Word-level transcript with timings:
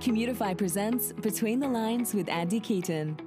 Commutifi 0.00 0.56
presents 0.56 1.12
Between 1.12 1.60
the 1.60 1.68
Lines 1.68 2.14
with 2.14 2.30
Andy 2.30 2.58
Keaton. 2.58 3.18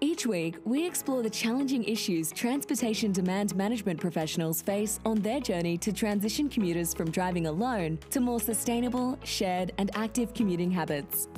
Each 0.00 0.26
week, 0.26 0.56
we 0.64 0.86
explore 0.86 1.22
the 1.22 1.28
challenging 1.28 1.84
issues 1.84 2.32
transportation 2.32 3.12
demand 3.12 3.54
management 3.54 4.00
professionals 4.00 4.62
face 4.62 5.00
on 5.04 5.20
their 5.20 5.40
journey 5.40 5.76
to 5.76 5.92
transition 5.92 6.48
commuters 6.48 6.94
from 6.94 7.10
driving 7.10 7.46
alone 7.46 7.98
to 8.08 8.20
more 8.20 8.40
sustainable, 8.40 9.18
shared, 9.22 9.72
and 9.76 9.90
active 9.94 10.32
commuting 10.32 10.70
habits. 10.70 11.28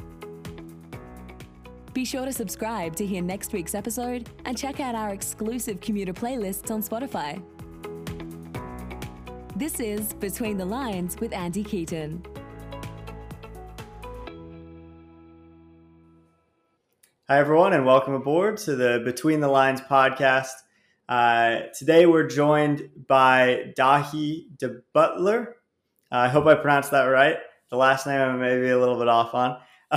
Be 1.92 2.04
sure 2.04 2.26
to 2.26 2.32
subscribe 2.32 2.94
to 2.96 3.04
hear 3.04 3.22
next 3.22 3.52
week's 3.52 3.74
episode 3.74 4.30
and 4.44 4.56
check 4.56 4.78
out 4.78 4.94
our 4.94 5.10
exclusive 5.10 5.80
commuter 5.80 6.12
playlists 6.12 6.70
on 6.70 6.80
Spotify. 6.80 7.42
This 9.56 9.80
is 9.80 10.12
Between 10.12 10.58
the 10.58 10.64
Lines 10.64 11.16
with 11.18 11.32
Andy 11.32 11.64
Keaton. 11.64 12.22
Hi, 17.28 17.40
everyone, 17.40 17.72
and 17.72 17.84
welcome 17.84 18.14
aboard 18.14 18.56
to 18.58 18.76
the 18.76 19.02
Between 19.04 19.40
the 19.40 19.48
Lines 19.48 19.80
podcast. 19.80 20.52
Uh, 21.08 21.62
today, 21.76 22.06
we're 22.06 22.28
joined 22.28 22.88
by 23.08 23.72
Daithí 23.76 24.56
de 24.56 24.76
Butler. 24.92 25.56
Uh, 26.12 26.18
I 26.18 26.28
hope 26.28 26.46
I 26.46 26.54
pronounced 26.54 26.92
that 26.92 27.06
right. 27.06 27.38
The 27.72 27.78
last 27.78 28.06
name 28.06 28.20
I 28.20 28.32
may 28.36 28.60
be 28.60 28.68
a 28.68 28.78
little 28.78 28.96
bit 28.96 29.08
off 29.08 29.34
on. 29.34 29.58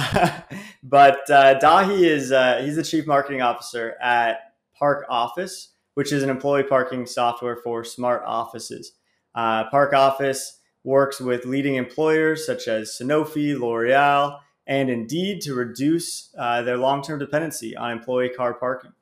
but 0.84 1.30
uh, 1.30 1.60
Daithí 1.60 2.00
is 2.00 2.32
uh, 2.32 2.64
he's 2.64 2.78
the 2.78 2.84
chief 2.84 3.06
marketing 3.06 3.44
officer 3.44 3.94
at 4.02 4.56
ParkOffice, 4.82 5.68
which 5.94 6.12
is 6.12 6.24
an 6.24 6.32
employee 6.32 6.64
parking 6.64 7.06
software 7.06 7.58
for 7.58 7.84
smart 7.84 8.24
offices. 8.26 8.94
Uh, 9.36 9.70
ParkOffice 9.70 10.54
works 10.84 11.22
with 11.22 11.46
leading 11.46 11.76
employers 11.76 12.44
such 12.44 12.68
as 12.68 12.98
Sanofi, 13.00 13.56
L'Oreal, 13.56 14.40
and 14.70 14.88
Indeed 14.88 15.42
to 15.42 15.56
reduce 15.56 16.30
uh, 16.38 16.62
their 16.62 16.78
long 16.78 17.02
term 17.02 17.20
dependency 17.20 17.76
on 17.76 17.92
employee 17.92 18.30
car 18.30 18.54
parking. 18.54 18.94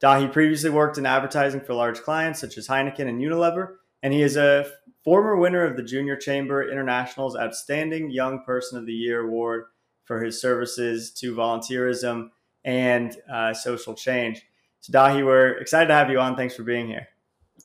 Daithí 0.00 0.32
previously 0.32 0.70
worked 0.70 0.96
in 0.96 1.04
advertising 1.04 1.60
for 1.60 1.74
large 1.74 2.00
clients 2.00 2.40
such 2.40 2.56
as 2.56 2.68
Heineken 2.68 3.08
and 3.08 3.20
Unilever, 3.20 3.74
and 4.02 4.14
he 4.14 4.22
is 4.22 4.36
a 4.36 4.64
former 5.04 5.36
winner 5.36 5.64
of 5.64 5.76
the 5.76 5.82
Junior 5.82 6.16
Chamber 6.16 6.70
International's 6.70 7.36
Outstanding 7.36 8.10
Young 8.10 8.44
Person 8.44 8.78
of 8.78 8.86
the 8.86 8.92
Year 8.92 9.26
award 9.26 9.64
for 10.04 10.22
his 10.22 10.40
services 10.40 11.10
to 11.14 11.34
volunteerism 11.34 12.30
and 12.64 13.16
uh, 13.30 13.52
social 13.52 13.94
change. 13.94 14.46
So, 14.80 14.92
Daithí, 14.92 15.26
we're 15.26 15.58
excited 15.58 15.88
to 15.88 15.94
have 15.94 16.10
you 16.10 16.20
on. 16.20 16.36
Thanks 16.36 16.54
for 16.54 16.62
being 16.62 16.86
here. 16.86 17.08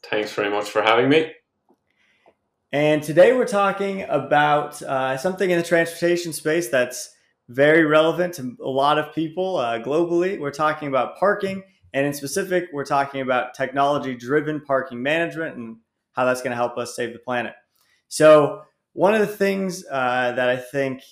Thanks 0.10 0.34
very 0.34 0.50
much 0.50 0.70
for 0.70 0.82
having 0.82 1.08
me. 1.08 1.34
And 2.72 3.02
today 3.02 3.34
we're 3.34 3.46
talking 3.46 4.04
about 4.04 4.82
uh, 4.82 5.18
something 5.18 5.50
in 5.50 5.58
the 5.58 5.64
transportation 5.64 6.34
space 6.34 6.70
that's 6.70 7.14
very 7.50 7.86
relevant 7.86 8.34
to 8.36 8.58
a 8.62 8.70
lot 8.70 8.98
of 8.98 9.14
people 9.14 9.58
uh, 9.58 9.80
globally. 9.80 10.40
We're 10.40 10.52
talking 10.52 10.88
about 10.88 11.18
parking, 11.18 11.64
and 11.94 12.06
in 12.06 12.14
specific, 12.14 12.66
we're 12.74 12.86
talking 12.86 13.22
about 13.22 13.54
technology 13.54 14.16
driven 14.16 14.62
parking 14.62 15.02
management 15.02 15.56
and 15.58 15.78
how 16.14 16.26
that's 16.26 16.42
going 16.42 16.52
to 16.52 16.58
help 16.58 16.78
us 16.78 16.96
save 16.96 17.14
the 17.14 17.20
planet. 17.20 17.54
So, 18.08 18.64
one 18.94 19.14
of 19.14 19.22
the 19.22 19.28
things 19.28 19.86
uh, 19.90 20.34
that 20.36 20.50
I 20.50 20.58
think 20.58 21.04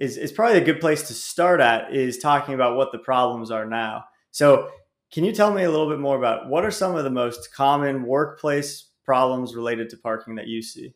is, 0.00 0.16
is 0.16 0.32
probably 0.32 0.58
a 0.58 0.64
good 0.64 0.80
place 0.80 1.02
to 1.08 1.14
start 1.14 1.60
at 1.60 1.94
is 1.94 2.18
talking 2.18 2.54
about 2.54 2.76
what 2.76 2.92
the 2.92 2.98
problems 2.98 3.50
are 3.50 3.66
now. 3.66 4.04
So, 4.30 4.70
can 5.12 5.22
you 5.22 5.32
tell 5.32 5.52
me 5.52 5.62
a 5.62 5.70
little 5.70 5.88
bit 5.88 6.00
more 6.00 6.16
about 6.16 6.48
what 6.48 6.64
are 6.64 6.70
some 6.72 6.96
of 6.96 7.04
the 7.04 7.10
most 7.10 7.54
common 7.54 8.04
workplace 8.04 8.88
problems 9.04 9.54
related 9.54 9.90
to 9.90 9.96
parking 9.96 10.34
that 10.36 10.48
you 10.48 10.62
see? 10.62 10.94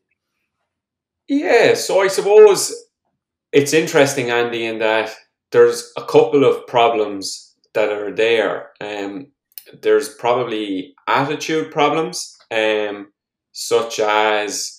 Yeah, 1.29 1.75
so 1.75 2.01
I 2.01 2.09
suppose 2.09 2.75
it's 3.53 3.73
interesting, 3.73 4.31
Andy, 4.31 4.65
in 4.65 4.79
that 4.79 5.15
there's 5.53 5.93
a 5.97 6.05
couple 6.05 6.45
of 6.45 6.67
problems 6.67 7.55
that 7.75 7.91
are 7.91 8.15
there. 8.15 8.71
Um, 8.81 9.33
there's 9.83 10.15
probably 10.15 10.95
attitude 11.07 11.71
problems, 11.71 12.37
um, 12.51 13.09
such 13.53 14.01
as 14.01 14.79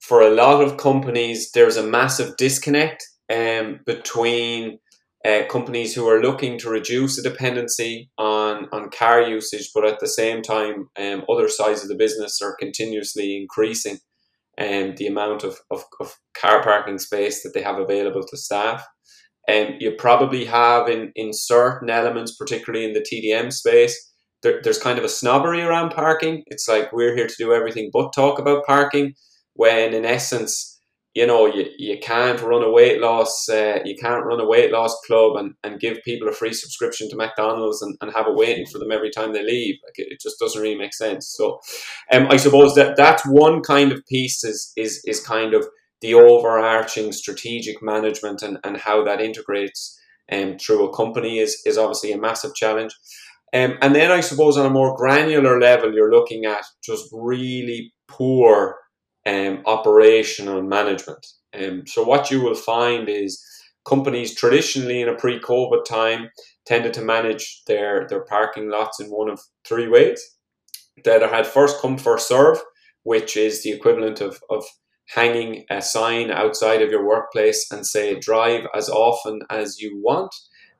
for 0.00 0.20
a 0.20 0.30
lot 0.30 0.62
of 0.62 0.76
companies, 0.76 1.52
there's 1.52 1.76
a 1.76 1.86
massive 1.86 2.36
disconnect 2.36 3.04
um, 3.32 3.80
between 3.86 4.78
uh, 5.24 5.42
companies 5.48 5.94
who 5.94 6.08
are 6.08 6.20
looking 6.20 6.58
to 6.58 6.68
reduce 6.68 7.16
the 7.16 7.22
dependency 7.22 8.10
on, 8.18 8.66
on 8.72 8.90
car 8.90 9.22
usage, 9.22 9.70
but 9.72 9.86
at 9.86 10.00
the 10.00 10.08
same 10.08 10.42
time, 10.42 10.88
um, 10.98 11.24
other 11.30 11.48
sides 11.48 11.82
of 11.82 11.88
the 11.88 11.94
business 11.94 12.42
are 12.42 12.56
continuously 12.58 13.36
increasing 13.36 13.98
um, 14.58 14.94
the 14.96 15.06
amount 15.06 15.44
of, 15.44 15.58
of, 15.70 15.84
of, 16.00 16.16
car 16.34 16.62
parking 16.62 16.98
space 16.98 17.42
that 17.42 17.52
they 17.54 17.62
have 17.62 17.78
available 17.78 18.22
to 18.22 18.36
staff. 18.36 18.84
And 19.48 19.70
um, 19.70 19.74
you 19.80 19.92
probably 19.92 20.44
have 20.44 20.88
in, 20.88 21.12
in 21.14 21.32
certain 21.32 21.90
elements, 21.90 22.36
particularly 22.36 22.84
in 22.84 22.92
the 22.92 23.00
TDM 23.00 23.52
space, 23.52 24.12
there, 24.42 24.60
there's 24.62 24.78
kind 24.78 24.98
of 24.98 25.04
a 25.04 25.08
snobbery 25.08 25.62
around 25.62 25.90
parking. 25.90 26.42
It's 26.46 26.68
like 26.68 26.92
we're 26.92 27.16
here 27.16 27.26
to 27.26 27.34
do 27.38 27.52
everything 27.52 27.90
but 27.92 28.12
talk 28.12 28.38
about 28.38 28.66
parking, 28.66 29.14
when 29.54 29.94
in 29.94 30.04
essence, 30.04 30.71
you 31.14 31.26
know, 31.26 31.46
you, 31.46 31.66
you 31.76 31.98
can't 31.98 32.40
run 32.40 32.62
a 32.62 32.70
weight 32.70 33.00
loss, 33.00 33.48
uh, 33.48 33.80
you 33.84 33.94
can't 34.00 34.24
run 34.24 34.40
a 34.40 34.46
weight 34.46 34.72
loss 34.72 34.98
club 35.06 35.36
and, 35.36 35.54
and 35.62 35.80
give 35.80 36.02
people 36.04 36.28
a 36.28 36.32
free 36.32 36.54
subscription 36.54 37.08
to 37.10 37.16
McDonald's 37.16 37.82
and, 37.82 37.96
and 38.00 38.12
have 38.12 38.26
it 38.26 38.34
waiting 38.34 38.64
for 38.64 38.78
them 38.78 38.90
every 38.90 39.10
time 39.10 39.32
they 39.32 39.44
leave. 39.44 39.76
Like 39.84 39.98
it, 39.98 40.12
it 40.12 40.20
just 40.20 40.38
doesn't 40.38 40.60
really 40.60 40.78
make 40.78 40.94
sense. 40.94 41.34
So, 41.36 41.60
um, 42.10 42.28
I 42.30 42.38
suppose 42.38 42.74
that 42.76 42.96
that's 42.96 43.26
one 43.26 43.60
kind 43.60 43.92
of 43.92 44.06
piece 44.06 44.42
is, 44.42 44.72
is, 44.76 45.02
is 45.04 45.20
kind 45.20 45.52
of 45.52 45.66
the 46.00 46.14
overarching 46.14 47.12
strategic 47.12 47.82
management 47.82 48.42
and, 48.42 48.58
and 48.64 48.78
how 48.78 49.04
that 49.04 49.20
integrates 49.20 49.98
um, 50.32 50.56
through 50.56 50.88
a 50.88 50.96
company 50.96 51.38
is, 51.38 51.60
is 51.66 51.76
obviously 51.76 52.12
a 52.12 52.18
massive 52.18 52.54
challenge. 52.54 52.92
Um, 53.54 53.76
and 53.82 53.94
then 53.94 54.10
I 54.10 54.20
suppose 54.20 54.56
on 54.56 54.64
a 54.64 54.70
more 54.70 54.96
granular 54.96 55.60
level, 55.60 55.92
you're 55.92 56.10
looking 56.10 56.46
at 56.46 56.64
just 56.82 57.04
really 57.12 57.92
poor 58.08 58.76
um, 59.26 59.62
operational 59.66 60.62
management. 60.62 61.26
Um, 61.54 61.86
so 61.86 62.02
what 62.02 62.30
you 62.30 62.40
will 62.42 62.54
find 62.54 63.08
is 63.08 63.42
companies 63.84 64.34
traditionally 64.34 65.00
in 65.00 65.08
a 65.08 65.14
pre-COVID 65.14 65.84
time 65.84 66.30
tended 66.66 66.94
to 66.94 67.02
manage 67.02 67.62
their, 67.66 68.06
their 68.08 68.24
parking 68.24 68.68
lots 68.68 69.00
in 69.00 69.08
one 69.08 69.30
of 69.30 69.40
three 69.66 69.88
ways. 69.88 70.20
They 71.04 71.14
either 71.14 71.28
had 71.28 71.46
first 71.46 71.80
come, 71.80 71.98
first 71.98 72.28
serve, 72.28 72.58
which 73.02 73.36
is 73.36 73.62
the 73.62 73.72
equivalent 73.72 74.20
of, 74.20 74.40
of 74.50 74.64
hanging 75.08 75.64
a 75.70 75.82
sign 75.82 76.30
outside 76.30 76.80
of 76.80 76.90
your 76.90 77.04
workplace 77.04 77.70
and 77.70 77.86
say 77.86 78.18
drive 78.18 78.66
as 78.74 78.88
often 78.88 79.40
as 79.50 79.80
you 79.80 80.00
want. 80.02 80.34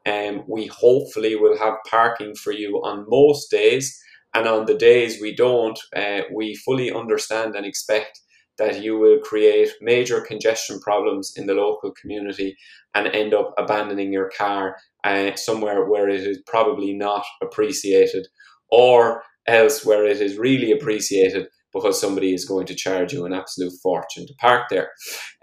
And 0.05 0.41
um, 0.41 0.45
we 0.49 0.67
hopefully 0.67 1.37
will 1.37 1.59
have 1.59 1.75
parking 1.89 2.35
for 2.35 2.53
you 2.53 2.81
on 2.83 3.07
most 3.09 3.51
days. 3.51 4.01
And 4.35 4.49
on 4.49 4.67
the 4.67 4.75
days 4.75 5.21
we 5.21 5.35
don't, 5.35 5.79
uh, 5.95 6.23
we 6.33 6.55
fully 6.57 6.91
understand 6.93 7.55
and 7.55 7.67
expect 7.67 8.21
that 8.63 8.83
you 8.83 8.97
will 8.97 9.19
create 9.19 9.71
major 9.81 10.21
congestion 10.21 10.79
problems 10.81 11.33
in 11.37 11.47
the 11.47 11.55
local 11.55 11.93
community 12.01 12.57
and 12.95 13.09
end 13.09 13.35
up 13.35 13.53
abandoning 13.59 14.13
your 14.13 14.31
car 14.37 14.77
uh, 15.05 15.35
somewhere 15.35 15.89
where 15.89 16.09
it 16.09 16.21
is 16.21 16.39
probably 16.47 16.93
not 16.93 17.25
appreciated 17.43 18.27
or 18.71 19.23
else 19.47 19.85
where 19.85 20.07
it 20.07 20.21
is 20.21 20.39
really 20.39 20.71
appreciated 20.71 21.49
because 21.73 21.99
somebody 21.99 22.35
is 22.35 22.45
going 22.45 22.67
to 22.67 22.75
charge 22.75 23.13
you 23.13 23.25
an 23.25 23.33
absolute 23.33 23.73
fortune 23.83 24.27
to 24.27 24.35
park 24.39 24.69
there. 24.69 24.91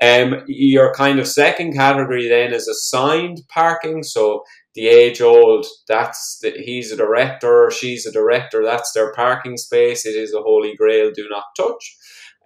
Um, 0.01 0.44
your 0.47 0.94
kind 0.94 1.19
of 1.19 1.28
second 1.28 1.74
category 1.74 2.30
then 2.30 2.53
is 2.53 2.68
assigned 2.68 3.41
parking. 3.50 4.03
So 4.03 4.44
the 4.75 4.88
age 4.88 5.22
old, 5.22 5.66
that's 5.88 6.38
the, 6.41 6.51
he's 6.51 6.91
a 6.91 6.96
director 6.96 7.72
she's 7.72 8.06
a 8.06 8.12
director, 8.12 8.63
that's 8.63 8.94
their 8.94 9.12
parking 9.13 9.57
space. 9.57 10.06
It 10.06 10.16
is 10.16 10.34
a 10.34 10.41
holy 10.41 10.75
grail, 10.75 11.12
do 11.13 11.28
not 11.30 11.46
touch. 11.57 11.97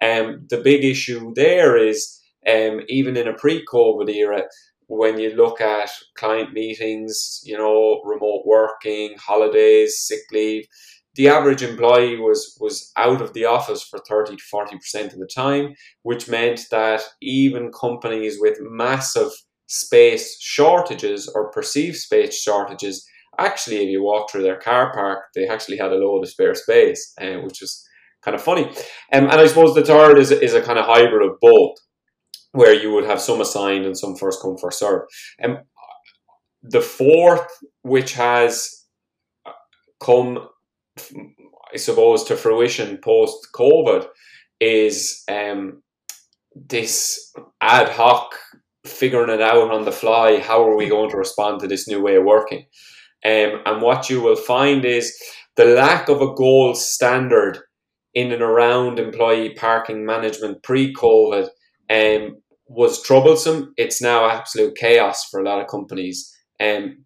Um, 0.03 0.45
the 0.49 0.57
big 0.57 0.83
issue 0.83 1.33
there 1.35 1.77
is 1.77 2.19
um, 2.47 2.81
even 2.89 3.15
in 3.15 3.27
a 3.27 3.33
pre-COVID 3.33 4.09
era, 4.13 4.43
when 4.87 5.17
you 5.19 5.31
look 5.35 5.61
at 5.61 5.89
client 6.17 6.53
meetings, 6.53 7.41
you 7.43 7.57
know, 7.57 8.01
remote 8.03 8.43
working, 8.45 9.15
holidays, 9.17 9.99
sick 10.05 10.21
leave, 10.31 10.65
the 11.15 11.27
average 11.27 11.61
employee 11.61 12.17
was 12.17 12.57
was 12.59 12.91
out 12.97 13.21
of 13.21 13.33
the 13.33 13.45
office 13.45 13.83
for 13.83 13.99
30 13.99 14.35
to 14.35 14.43
40% 14.53 15.13
of 15.13 15.19
the 15.19 15.29
time, 15.33 15.75
which 16.01 16.27
meant 16.27 16.65
that 16.71 17.01
even 17.21 17.71
companies 17.71 18.37
with 18.39 18.57
massive 18.61 19.31
space 19.67 20.37
shortages 20.41 21.31
or 21.33 21.51
perceived 21.51 21.97
space 21.97 22.39
shortages, 22.39 23.05
actually, 23.37 23.77
if 23.77 23.89
you 23.89 24.03
walk 24.03 24.31
through 24.31 24.43
their 24.43 24.59
car 24.59 24.91
park, 24.91 25.25
they 25.35 25.47
actually 25.47 25.77
had 25.77 25.91
a 25.91 25.95
load 25.95 26.23
of 26.23 26.29
spare 26.29 26.55
space, 26.55 27.13
uh, 27.21 27.37
which 27.43 27.61
was 27.61 27.87
kind 28.23 28.35
of 28.35 28.41
funny. 28.41 28.65
Um, 29.11 29.29
and 29.29 29.31
I 29.31 29.47
suppose 29.47 29.75
the 29.75 29.85
third 29.85 30.17
is, 30.17 30.31
is 30.31 30.53
a 30.53 30.61
kind 30.61 30.79
of 30.79 30.85
hybrid 30.85 31.29
of 31.29 31.39
both, 31.41 31.77
where 32.51 32.73
you 32.73 32.91
would 32.93 33.05
have 33.05 33.19
some 33.19 33.41
assigned 33.41 33.85
and 33.85 33.97
some 33.97 34.15
first 34.15 34.41
come, 34.41 34.57
first 34.57 34.79
serve. 34.79 35.01
Um, 35.43 35.59
the 36.61 36.81
fourth, 36.81 37.47
which 37.81 38.13
has 38.13 38.85
come, 39.99 40.47
I 41.73 41.77
suppose, 41.77 42.23
to 42.25 42.37
fruition 42.37 42.97
post 43.03 43.47
COVID, 43.53 44.07
is 44.59 45.23
um, 45.29 45.81
this 46.55 47.33
ad 47.59 47.89
hoc 47.89 48.35
figuring 48.85 49.29
it 49.29 49.41
out 49.41 49.71
on 49.71 49.85
the 49.85 49.91
fly. 49.91 50.39
How 50.39 50.63
are 50.63 50.75
we 50.75 50.87
going 50.87 51.09
to 51.09 51.17
respond 51.17 51.61
to 51.61 51.67
this 51.67 51.87
new 51.87 52.01
way 52.01 52.15
of 52.15 52.23
working? 52.23 52.65
Um, 53.25 53.61
and 53.65 53.81
what 53.81 54.09
you 54.09 54.21
will 54.21 54.35
find 54.35 54.85
is 54.85 55.17
the 55.55 55.65
lack 55.65 56.09
of 56.09 56.21
a 56.21 56.33
gold 56.33 56.77
standard 56.77 57.59
in 58.13 58.31
and 58.31 58.41
around 58.41 58.99
employee 58.99 59.53
parking 59.55 60.05
management 60.05 60.61
pre-COVID 60.63 61.47
um, 61.89 62.37
was 62.67 63.01
troublesome. 63.03 63.73
It's 63.77 64.01
now 64.01 64.29
absolute 64.29 64.75
chaos 64.75 65.25
for 65.29 65.39
a 65.39 65.43
lot 65.43 65.61
of 65.61 65.67
companies. 65.67 66.31
And 66.59 66.97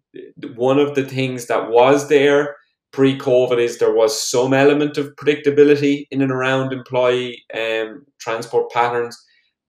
um, 0.44 0.54
one 0.56 0.78
of 0.78 0.94
the 0.94 1.04
things 1.04 1.46
that 1.46 1.70
was 1.70 2.08
there 2.08 2.56
pre-COVID 2.92 3.58
is 3.58 3.78
there 3.78 3.94
was 3.94 4.30
some 4.30 4.54
element 4.54 4.96
of 4.96 5.14
predictability 5.16 6.06
in 6.10 6.22
and 6.22 6.32
around 6.32 6.72
employee 6.72 7.42
um, 7.54 8.04
transport 8.18 8.70
patterns. 8.70 9.16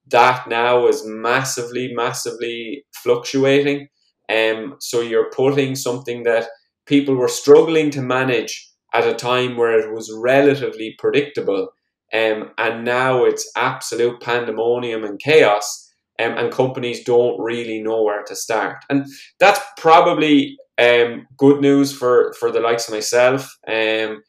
That 0.08 0.48
now 0.48 0.88
is 0.88 1.06
massively, 1.06 1.94
massively 1.94 2.86
fluctuating. 3.04 3.88
Um, 4.30 4.76
so 4.80 5.02
you're 5.02 5.32
putting 5.32 5.76
something 5.76 6.24
that 6.24 6.48
people 6.86 7.16
were 7.16 7.28
struggling 7.28 7.92
to 7.92 8.02
manage 8.02 8.69
at 8.94 9.08
a 9.08 9.14
time 9.14 9.58
where 9.58 9.80
it 9.80 9.94
was 9.94 10.12
relatively 10.16 10.96
predictable. 10.98 11.70
Um, 12.14 12.52
and 12.58 12.84
now 12.84 13.24
it's 13.26 13.52
absolute 13.56 14.20
pandemonium 14.22 15.04
and 15.04 15.20
chaos. 15.20 15.88
Um, 16.20 16.38
and 16.38 16.52
companies 16.52 17.04
don't 17.06 17.40
really 17.40 17.82
know 17.82 18.04
where 18.04 18.24
to 18.24 18.36
start. 18.36 18.84
And 18.90 19.06
that's 19.40 19.62
probably 19.78 20.58
um, 20.78 21.28
good 21.38 21.62
news 21.62 21.94
for, 21.94 22.34
for 22.40 22.52
the 22.52 22.60
likes 22.60 22.88
of 22.88 22.94
myself 22.94 23.50
um, 23.68 24.22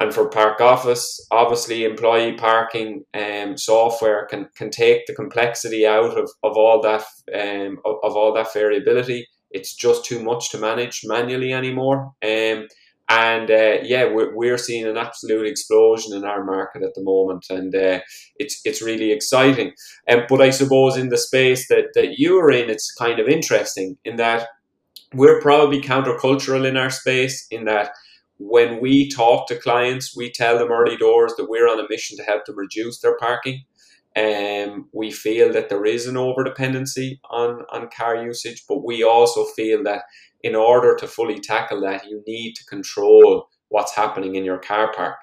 and 0.00 0.14
for 0.14 0.30
ParkOffice. 0.30 1.04
Obviously, 1.30 1.84
employee 1.84 2.34
parking 2.34 3.04
um, 3.12 3.58
software 3.58 4.26
can, 4.26 4.48
can 4.56 4.70
take 4.70 5.06
the 5.06 5.14
complexity 5.14 5.86
out 5.86 6.16
of, 6.16 6.30
of 6.42 6.56
all 6.56 6.80
that 6.80 7.04
um, 7.34 7.78
of, 7.84 7.96
of 8.02 8.16
all 8.16 8.32
that 8.34 8.52
variability. 8.54 9.26
It's 9.50 9.74
just 9.74 10.04
too 10.04 10.22
much 10.22 10.50
to 10.50 10.58
manage 10.58 11.02
manually 11.04 11.52
anymore. 11.52 12.12
Um, 12.22 12.68
and 13.08 13.50
uh, 13.50 13.78
yeah, 13.82 14.04
we're, 14.04 14.34
we're 14.34 14.58
seeing 14.58 14.86
an 14.86 14.98
absolute 14.98 15.46
explosion 15.46 16.14
in 16.14 16.24
our 16.24 16.44
market 16.44 16.82
at 16.82 16.94
the 16.94 17.02
moment, 17.02 17.46
and 17.48 17.74
uh, 17.74 18.00
it's 18.36 18.60
it's 18.64 18.82
really 18.82 19.12
exciting. 19.12 19.72
Um, 20.08 20.24
but 20.28 20.40
I 20.40 20.50
suppose 20.50 20.96
in 20.96 21.08
the 21.08 21.16
space 21.16 21.68
that, 21.68 21.86
that 21.94 22.18
you 22.18 22.38
are 22.38 22.50
in, 22.50 22.68
it's 22.68 22.92
kind 22.92 23.18
of 23.18 23.28
interesting 23.28 23.96
in 24.04 24.16
that 24.16 24.48
we're 25.14 25.40
probably 25.40 25.80
countercultural 25.80 26.66
in 26.66 26.76
our 26.76 26.90
space. 26.90 27.46
In 27.50 27.64
that 27.64 27.92
when 28.38 28.80
we 28.80 29.08
talk 29.08 29.48
to 29.48 29.56
clients, 29.56 30.14
we 30.14 30.30
tell 30.30 30.58
them 30.58 30.70
early 30.70 30.96
doors 30.96 31.32
that 31.36 31.48
we're 31.48 31.68
on 31.68 31.80
a 31.80 31.88
mission 31.88 32.16
to 32.18 32.24
help 32.24 32.44
them 32.44 32.56
reduce 32.56 33.00
their 33.00 33.16
parking. 33.16 33.62
Um, 34.16 34.88
we 34.92 35.10
feel 35.10 35.52
that 35.52 35.68
there 35.68 35.84
is 35.84 36.06
an 36.06 36.16
overdependency 36.16 37.18
on, 37.30 37.62
on 37.70 37.88
car 37.96 38.16
usage, 38.24 38.64
but 38.68 38.84
we 38.84 39.04
also 39.04 39.44
feel 39.44 39.82
that 39.84 40.02
in 40.42 40.54
order 40.54 40.96
to 40.96 41.06
fully 41.06 41.40
tackle 41.40 41.80
that, 41.82 42.06
you 42.06 42.22
need 42.26 42.54
to 42.54 42.64
control 42.66 43.48
what's 43.68 43.94
happening 43.94 44.34
in 44.34 44.44
your 44.44 44.58
car 44.58 44.92
park. 44.92 45.16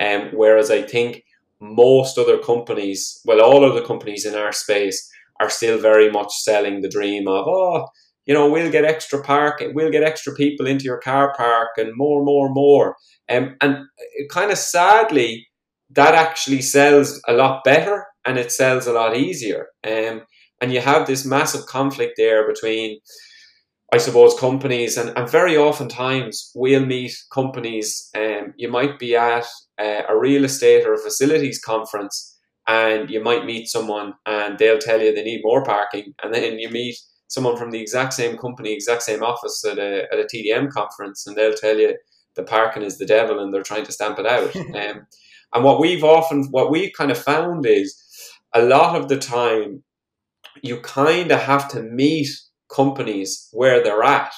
Um, 0.00 0.30
whereas 0.34 0.70
I 0.70 0.82
think 0.82 1.24
most 1.60 2.18
other 2.18 2.38
companies, 2.38 3.20
well, 3.24 3.40
all 3.40 3.64
of 3.64 3.74
the 3.74 3.86
companies 3.86 4.26
in 4.26 4.34
our 4.34 4.52
space 4.52 5.10
are 5.40 5.50
still 5.50 5.78
very 5.78 6.10
much 6.10 6.32
selling 6.32 6.80
the 6.80 6.88
dream 6.88 7.28
of, 7.28 7.46
oh, 7.46 7.86
you 8.26 8.34
know, 8.34 8.50
we'll 8.50 8.72
get 8.72 8.84
extra 8.84 9.22
park, 9.22 9.62
we'll 9.72 9.90
get 9.90 10.02
extra 10.02 10.34
people 10.34 10.66
into 10.66 10.84
your 10.84 10.98
car 10.98 11.32
park 11.36 11.70
and 11.76 11.92
more, 11.94 12.24
more, 12.24 12.52
more. 12.52 12.96
Um, 13.28 13.56
and 13.60 13.84
kind 14.30 14.50
of 14.50 14.58
sadly, 14.58 15.46
that 15.90 16.14
actually 16.14 16.62
sells 16.62 17.20
a 17.28 17.32
lot 17.32 17.62
better 17.64 18.06
and 18.24 18.36
it 18.36 18.50
sells 18.50 18.86
a 18.86 18.92
lot 18.92 19.16
easier. 19.16 19.68
Um, 19.84 20.22
and 20.60 20.72
you 20.72 20.80
have 20.80 21.06
this 21.06 21.24
massive 21.24 21.66
conflict 21.66 22.14
there 22.16 22.46
between, 22.46 22.98
I 23.92 23.98
suppose, 23.98 24.38
companies, 24.38 24.96
and, 24.96 25.16
and 25.16 25.30
very 25.30 25.56
oftentimes 25.56 26.50
we'll 26.54 26.84
meet 26.84 27.16
companies. 27.32 28.10
Um, 28.16 28.52
you 28.56 28.68
might 28.68 28.98
be 28.98 29.14
at 29.14 29.46
uh, 29.80 30.02
a 30.08 30.18
real 30.18 30.44
estate 30.44 30.84
or 30.84 30.94
a 30.94 30.98
facilities 30.98 31.60
conference, 31.60 32.36
and 32.66 33.08
you 33.08 33.22
might 33.22 33.44
meet 33.44 33.68
someone, 33.68 34.14
and 34.26 34.58
they'll 34.58 34.78
tell 34.78 35.00
you 35.00 35.14
they 35.14 35.22
need 35.22 35.42
more 35.44 35.62
parking, 35.62 36.14
and 36.22 36.34
then 36.34 36.58
you 36.58 36.68
meet 36.68 36.96
someone 37.28 37.56
from 37.56 37.70
the 37.70 37.80
exact 37.80 38.12
same 38.14 38.36
company, 38.36 38.72
exact 38.72 39.02
same 39.02 39.22
office 39.22 39.64
at 39.64 39.78
a, 39.78 40.06
at 40.12 40.18
a 40.18 40.24
TDM 40.24 40.70
conference, 40.70 41.26
and 41.26 41.36
they'll 41.36 41.54
tell 41.54 41.78
you 41.78 41.96
the 42.34 42.42
parking 42.42 42.82
is 42.82 42.98
the 42.98 43.06
devil, 43.06 43.38
and 43.38 43.54
they're 43.54 43.62
trying 43.62 43.84
to 43.84 43.92
stamp 43.92 44.18
it 44.18 44.26
out. 44.26 44.54
um, 44.56 45.06
and 45.54 45.64
what 45.64 45.80
we've 45.80 46.04
often, 46.04 46.46
what 46.50 46.72
we've 46.72 46.92
kind 46.92 47.12
of 47.12 47.18
found 47.18 47.66
is 47.66 47.96
a 48.52 48.62
lot 48.62 49.00
of 49.00 49.08
the 49.08 49.16
time, 49.16 49.84
you 50.62 50.80
kind 50.80 51.30
of 51.30 51.40
have 51.40 51.68
to 51.68 51.82
meet 51.82 52.28
companies 52.74 53.48
where 53.52 53.82
they're 53.82 54.02
at. 54.02 54.32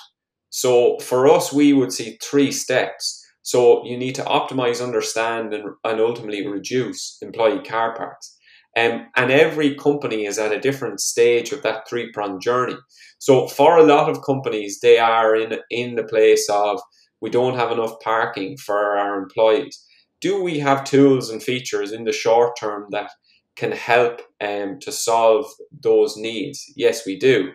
So 0.50 0.98
for 0.98 1.28
us, 1.28 1.52
we 1.52 1.72
would 1.72 1.92
see 1.92 2.19
three 2.22 2.52
steps. 2.52 3.25
So 3.42 3.84
you 3.84 3.96
need 3.96 4.14
to 4.16 4.25
optimize, 4.25 4.82
understand, 4.82 5.54
and, 5.54 5.70
and 5.84 6.00
ultimately 6.00 6.46
reduce 6.46 7.19
employee 7.22 7.62
car 7.62 7.96
parks. 7.96 8.36
Um, 8.76 9.06
and 9.16 9.32
every 9.32 9.75
company 9.75 10.26
is 10.26 10.38
at 10.38 10.52
a 10.52 10.60
different 10.60 11.00
stage 11.00 11.52
of 11.52 11.62
that 11.62 11.88
three 11.88 12.12
pronged 12.12 12.42
journey. 12.42 12.76
So 13.19 13.48
for 13.48 13.76
a 13.76 13.82
lot 13.82 14.08
of 14.08 14.22
companies, 14.22 14.80
they 14.80 14.98
are 14.98 15.34
in 15.34 15.58
in 15.70 15.96
the 15.96 16.04
place 16.04 16.48
of 16.48 16.80
we 17.20 17.30
don't 17.30 17.56
have 17.56 17.72
enough 17.72 17.98
parking 18.00 18.56
for 18.56 18.96
our 18.96 19.20
employees. 19.20 19.84
Do 20.20 20.42
we 20.42 20.58
have 20.60 20.84
tools 20.84 21.30
and 21.30 21.42
features 21.42 21.92
in 21.92 22.04
the 22.04 22.12
short 22.12 22.56
term 22.58 22.86
that 22.90 23.10
can 23.56 23.72
help 23.72 24.20
um, 24.40 24.78
to 24.80 24.92
solve 24.92 25.46
those 25.82 26.16
needs? 26.16 26.64
Yes, 26.76 27.06
we 27.06 27.19
do. 27.19 27.52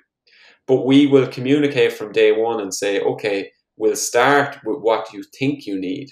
But 0.68 0.86
we 0.86 1.08
will 1.08 1.28
communicate 1.28 1.94
from 1.94 2.12
day 2.12 2.32
one 2.32 2.62
and 2.62 2.74
say, 2.74 3.02
okay, 3.02 3.52
we'll 3.78 3.96
start 3.96 4.58
with 4.66 4.80
what 4.80 5.12
you 5.12 5.24
think 5.38 5.66
you 5.66 5.80
need, 5.80 6.10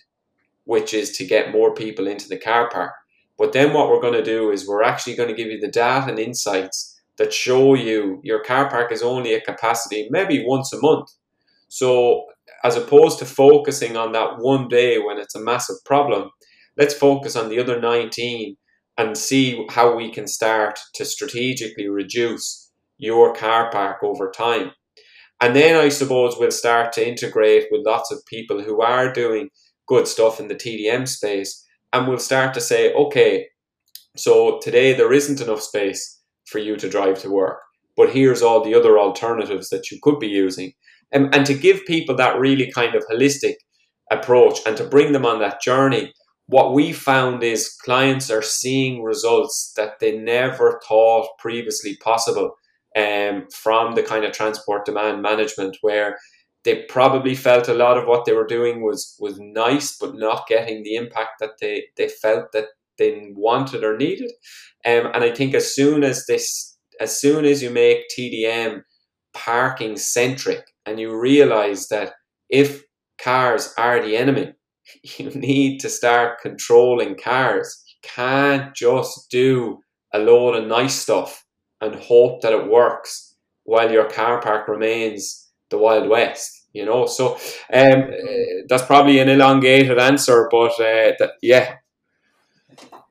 which 0.66 0.94
is 0.94 1.16
to 1.18 1.26
get 1.26 1.52
more 1.52 1.74
people 1.74 2.08
into 2.08 2.28
the 2.28 2.40
car 2.40 2.70
park. 2.70 2.94
But 3.38 3.54
then 3.54 3.74
what 3.74 3.90
we're 3.90 4.02
going 4.02 4.14
to 4.14 4.24
do 4.24 4.52
is 4.52 4.68
we're 4.68 4.84
actually 4.84 5.16
going 5.16 5.30
to 5.30 5.36
give 5.36 5.48
you 5.48 5.60
the 5.60 5.68
data 5.68 6.10
and 6.10 6.20
insights 6.20 7.02
that 7.18 7.34
show 7.34 7.76
you 7.76 8.20
your 8.24 8.44
car 8.44 8.70
park 8.70 8.92
is 8.92 9.02
only 9.02 9.34
a 9.34 9.42
capacity 9.42 10.08
maybe 10.12 10.44
once 10.46 10.74
a 10.74 10.82
month. 10.82 11.10
So 11.70 12.26
as 12.64 12.76
opposed 12.76 13.20
to 13.20 13.26
focusing 13.26 13.96
on 13.96 14.12
that 14.12 14.40
one 14.40 14.68
day 14.68 15.00
when 15.00 15.18
it's 15.18 15.36
a 15.36 15.44
massive 15.44 15.78
problem, 15.86 16.30
let's 16.78 16.94
focus 16.94 17.36
on 17.36 17.50
the 17.50 17.60
other 17.60 17.80
19 17.80 18.58
and 18.98 19.18
see 19.18 19.66
how 19.70 19.96
we 19.96 20.12
can 20.12 20.28
start 20.28 20.80
to 20.96 21.06
strategically 21.06 21.88
reduce 21.88 22.61
your 23.02 23.34
car 23.34 23.70
park 23.72 23.98
over 24.04 24.32
time. 24.32 24.72
And 25.42 25.56
then 25.56 25.76
I 25.76 25.90
suppose 25.90 26.36
we'll 26.38 26.52
start 26.52 26.94
to 26.94 27.08
integrate 27.08 27.66
with 27.72 27.86
lots 27.86 28.12
of 28.12 28.24
people 28.28 28.62
who 28.62 28.82
are 28.82 29.12
doing 29.12 29.50
good 29.88 30.08
stuff 30.08 30.40
in 30.40 30.48
the 30.48 30.56
TDM 30.56 31.08
space. 31.08 31.66
And 31.92 32.08
we'll 32.08 32.20
start 32.20 32.54
to 32.54 32.62
say, 32.62 32.94
okay, 32.94 33.48
so 34.16 34.60
today 34.62 34.94
there 34.94 35.12
isn't 35.12 35.42
enough 35.42 35.62
space 35.62 36.20
for 36.46 36.60
you 36.60 36.76
to 36.78 36.90
drive 36.90 37.20
to 37.22 37.32
work, 37.32 37.60
but 37.98 38.12
here's 38.12 38.44
all 38.44 38.64
the 38.64 38.76
other 38.76 39.00
alternatives 39.00 39.70
that 39.70 39.90
you 39.90 39.98
could 40.04 40.20
be 40.20 40.28
using. 40.28 40.74
And, 41.12 41.34
and 41.34 41.46
to 41.48 41.56
give 41.56 41.86
people 41.86 42.16
that 42.18 42.40
really 42.40 42.72
kind 42.72 42.94
of 42.94 43.04
holistic 43.12 43.56
approach 44.12 44.60
and 44.66 44.78
to 44.78 44.84
bring 44.84 45.12
them 45.12 45.26
on 45.26 45.40
that 45.40 45.62
journey, 45.62 46.14
what 46.46 46.74
we 46.74 46.94
found 46.94 47.42
is 47.42 47.76
clients 47.84 48.30
are 48.30 48.42
seeing 48.42 49.02
results 49.02 49.74
that 49.76 50.00
they 50.00 50.18
never 50.18 50.80
thought 50.88 51.28
previously 51.40 51.98
possible 52.04 52.52
um, 52.98 53.48
from 53.54 53.96
the 53.96 54.04
kind 54.04 54.26
of 54.26 54.32
transport 54.32 54.86
demand 54.86 55.22
management 55.22 55.78
where 55.82 56.18
they 56.64 56.84
probably 56.84 57.34
felt 57.34 57.68
a 57.68 57.74
lot 57.74 57.98
of 57.98 58.08
what 58.08 58.26
they 58.26 58.34
were 58.34 58.46
doing 58.46 58.84
was 58.84 59.16
was 59.20 59.40
nice 59.40 59.98
but 59.98 60.16
not 60.16 60.48
getting 60.48 60.84
the 60.84 60.96
impact 60.96 61.40
that 61.40 61.52
they, 61.60 61.86
they 61.98 62.08
felt 62.08 62.52
that 62.54 62.66
they 62.98 63.32
wanted 63.34 63.84
or 63.84 63.98
needed. 63.98 64.32
Um, 64.86 65.08
and 65.14 65.24
I 65.24 65.32
think 65.32 65.56
as 65.56 65.74
soon 65.74 66.04
as 66.04 66.26
this 66.28 66.78
as 67.00 67.20
soon 67.20 67.46
as 67.46 67.64
you 67.64 67.72
make 67.72 68.06
TDM 68.16 68.82
parking 69.34 69.98
centric 69.98 70.66
and 70.86 71.00
you 71.00 71.18
realize 71.18 71.88
that 71.88 72.14
if 72.50 72.84
cars 73.18 73.74
are 73.78 74.02
the 74.02 74.18
enemy 74.18 74.54
you 75.18 75.30
need 75.32 75.80
to 75.80 75.90
start 75.90 76.42
controlling 76.42 77.16
cars. 77.16 77.84
You 77.88 78.10
can't 78.10 78.76
just 78.76 79.30
do 79.30 79.80
a 80.14 80.20
load 80.20 80.56
of 80.56 80.68
nice 80.68 80.96
stuff 80.96 81.44
and 81.82 81.96
hope 81.96 82.42
that 82.42 82.54
it 82.54 82.70
works 82.70 83.36
while 83.64 83.92
your 83.92 84.10
car 84.10 84.42
park 84.42 84.68
remains 84.68 85.50
the 85.70 85.78
Wild 85.78 86.08
West. 86.08 86.60
You 86.74 86.86
know, 86.86 87.06
so 87.06 87.34
um, 87.74 88.12
that's 88.70 88.86
probably 88.86 89.20
an 89.20 89.28
elongated 89.28 90.00
answer, 90.00 90.48
but 90.50 90.72
uh, 90.80 91.12
that, 91.20 91.32
yeah. 91.42 91.76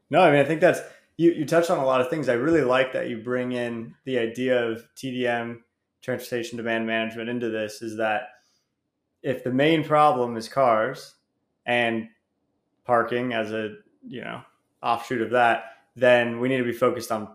No, 0.09 0.23
I 0.23 0.31
mean, 0.31 0.41
I 0.41 0.45
think 0.45 0.63
that's 0.63 0.81
you. 1.19 1.33
You 1.33 1.45
touched 1.45 1.71
on 1.71 1.79
a 1.79 1.85
lot 1.85 2.01
of 2.01 2.09
things. 2.09 2.31
I 2.31 2.35
really 2.35 2.63
like 2.63 2.95
that 2.95 3.11
you 3.11 3.19
bring 3.19 3.53
in 3.53 3.95
the 4.07 4.19
idea 4.19 4.67
of 4.67 4.89
TDM, 4.97 5.59
transportation 6.01 6.57
demand 6.57 6.87
management, 6.87 7.29
into 7.29 7.51
this. 7.51 7.83
Is 7.83 7.99
that 7.99 8.29
if 9.23 9.45
the 9.45 9.53
main 9.53 9.85
problem 9.85 10.39
is 10.39 10.49
cars 10.49 11.17
and 11.67 12.09
parking 12.87 13.35
as 13.35 13.53
a 13.53 13.75
you 14.09 14.23
know 14.23 14.41
offshoot 14.83 15.21
of 15.21 15.33
that, 15.33 15.65
then 15.97 16.41
we 16.41 16.49
need 16.49 16.59
to 16.59 16.65
be 16.65 16.73
focused 16.73 17.13
on 17.13 17.29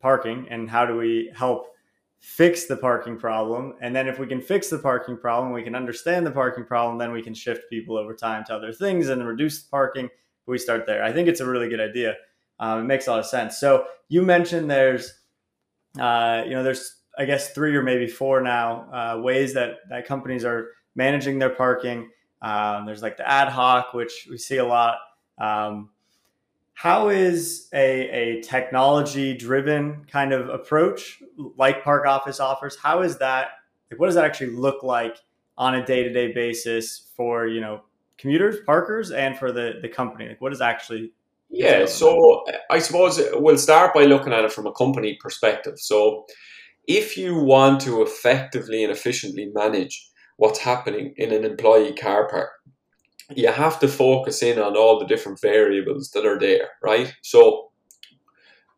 parking 0.00 0.46
and 0.50 0.68
how 0.68 0.86
do 0.86 0.96
we 0.96 1.30
help 1.34 1.74
fix 2.18 2.66
the 2.66 2.76
parking 2.76 3.18
problem. 3.18 3.74
And 3.80 3.96
then 3.96 4.06
if 4.06 4.18
we 4.18 4.26
can 4.26 4.40
fix 4.40 4.68
the 4.68 4.78
parking 4.78 5.16
problem, 5.16 5.52
we 5.52 5.62
can 5.62 5.74
understand 5.74 6.26
the 6.26 6.30
parking 6.30 6.64
problem, 6.64 6.98
then 6.98 7.12
we 7.12 7.22
can 7.22 7.34
shift 7.34 7.70
people 7.70 7.96
over 7.96 8.14
time 8.14 8.44
to 8.44 8.54
other 8.54 8.72
things 8.72 9.08
and 9.08 9.26
reduce 9.26 9.58
parking. 9.60 10.10
We 10.46 10.58
start 10.58 10.84
there. 10.86 11.02
I 11.02 11.12
think 11.12 11.28
it's 11.28 11.40
a 11.40 11.46
really 11.46 11.68
good 11.68 11.80
idea. 11.80 12.16
Um, 12.58 12.80
it 12.80 12.84
makes 12.84 13.06
a 13.06 13.10
lot 13.10 13.20
of 13.20 13.26
sense. 13.26 13.58
So 13.58 13.86
you 14.08 14.22
mentioned 14.22 14.70
there's, 14.70 15.14
uh, 15.98 16.42
you 16.44 16.50
know, 16.50 16.62
there's 16.62 16.96
I 17.18 17.24
guess 17.24 17.52
three 17.52 17.76
or 17.76 17.82
maybe 17.82 18.06
four 18.06 18.40
now 18.40 18.88
uh, 18.92 19.20
ways 19.20 19.54
that 19.54 19.78
that 19.90 20.06
companies 20.06 20.44
are 20.44 20.68
managing 20.94 21.38
their 21.38 21.50
parking. 21.50 22.10
Um, 22.42 22.86
there's 22.86 23.02
like 23.02 23.16
the 23.16 23.28
ad 23.28 23.48
hoc, 23.48 23.94
which 23.94 24.26
we 24.30 24.38
see 24.38 24.56
a 24.56 24.64
lot. 24.64 24.98
Um, 25.38 25.90
how 26.80 27.10
is 27.10 27.68
a, 27.74 28.08
a 28.08 28.40
technology 28.40 29.36
driven 29.36 30.02
kind 30.10 30.32
of 30.32 30.48
approach 30.48 31.22
like 31.58 31.84
ParkOffice 31.84 32.40
offers? 32.40 32.74
How 32.74 33.02
is 33.02 33.18
that? 33.18 33.48
Like, 33.90 34.00
what 34.00 34.06
does 34.06 34.14
that 34.14 34.24
actually 34.24 34.52
look 34.52 34.82
like 34.82 35.18
on 35.58 35.74
a 35.74 35.84
day 35.84 36.04
to 36.04 36.10
day 36.10 36.32
basis 36.32 37.10
for 37.14 37.46
you 37.46 37.60
know 37.60 37.82
commuters, 38.16 38.56
parkers, 38.64 39.10
and 39.10 39.36
for 39.36 39.52
the 39.52 39.74
the 39.82 39.90
company? 39.90 40.28
Like, 40.28 40.40
what 40.40 40.54
is 40.54 40.62
actually 40.62 41.12
yeah, 41.50 41.84
so 41.84 42.46
I 42.70 42.78
suppose 42.78 43.20
we'll 43.34 43.58
start 43.58 43.92
by 43.92 44.04
looking 44.04 44.32
at 44.32 44.46
it 44.46 44.52
from 44.52 44.66
a 44.66 44.72
company 44.72 45.18
perspective. 45.20 45.78
So, 45.78 46.24
if 46.88 47.18
you 47.18 47.34
want 47.34 47.82
to 47.82 48.00
effectively 48.00 48.82
and 48.82 48.90
efficiently 48.90 49.50
manage 49.52 50.08
what's 50.38 50.60
happening 50.60 51.12
in 51.18 51.30
an 51.30 51.44
employee 51.44 51.92
car 51.92 52.26
park, 52.26 52.52
you 53.34 53.52
have 53.52 53.78
to 53.80 53.88
focus 53.88 54.42
in 54.42 54.58
on 54.58 54.76
all 54.76 54.98
the 54.98 55.06
different 55.06 55.40
variables 55.40 56.10
that 56.10 56.26
are 56.26 56.38
there, 56.38 56.68
right? 56.82 57.14
So 57.22 57.70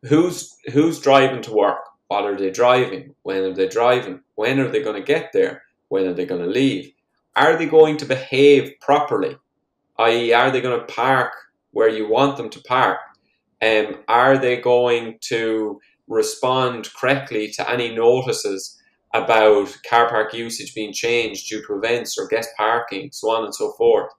who's 0.03 0.55
who's 0.71 0.99
driving 0.99 1.41
to 1.43 1.53
work? 1.53 1.79
What 2.07 2.25
are 2.25 2.35
they 2.35 2.51
driving? 2.51 3.15
When 3.23 3.43
are 3.43 3.53
they 3.53 3.67
driving? 3.67 4.21
When 4.35 4.59
are 4.59 4.69
they 4.69 4.83
going 4.83 5.01
to 5.01 5.13
get 5.13 5.31
there? 5.33 5.63
When 5.87 6.05
are 6.05 6.13
they 6.13 6.25
going 6.25 6.41
to 6.41 6.47
leave? 6.47 6.91
Are 7.35 7.57
they 7.57 7.65
going 7.65 7.97
to 7.97 8.05
behave 8.05 8.73
properly? 8.81 9.37
I.e., 9.97 10.33
are 10.33 10.51
they 10.51 10.61
going 10.61 10.79
to 10.79 10.93
park 10.93 11.33
where 11.71 11.89
you 11.89 12.07
want 12.07 12.37
them 12.37 12.49
to 12.49 12.61
park? 12.61 12.99
Um, 13.61 13.97
are 14.07 14.37
they 14.37 14.57
going 14.57 15.17
to 15.29 15.79
respond 16.07 16.89
correctly 16.93 17.49
to 17.51 17.69
any 17.69 17.95
notices 17.95 18.79
about 19.13 19.75
car 19.89 20.09
park 20.09 20.33
usage 20.33 20.75
being 20.75 20.93
changed 20.93 21.47
due 21.47 21.65
to 21.65 21.77
events 21.77 22.17
or 22.17 22.27
guest 22.27 22.49
parking, 22.57 23.09
so 23.11 23.31
on 23.31 23.45
and 23.45 23.55
so 23.55 23.71
forth? 23.73 24.11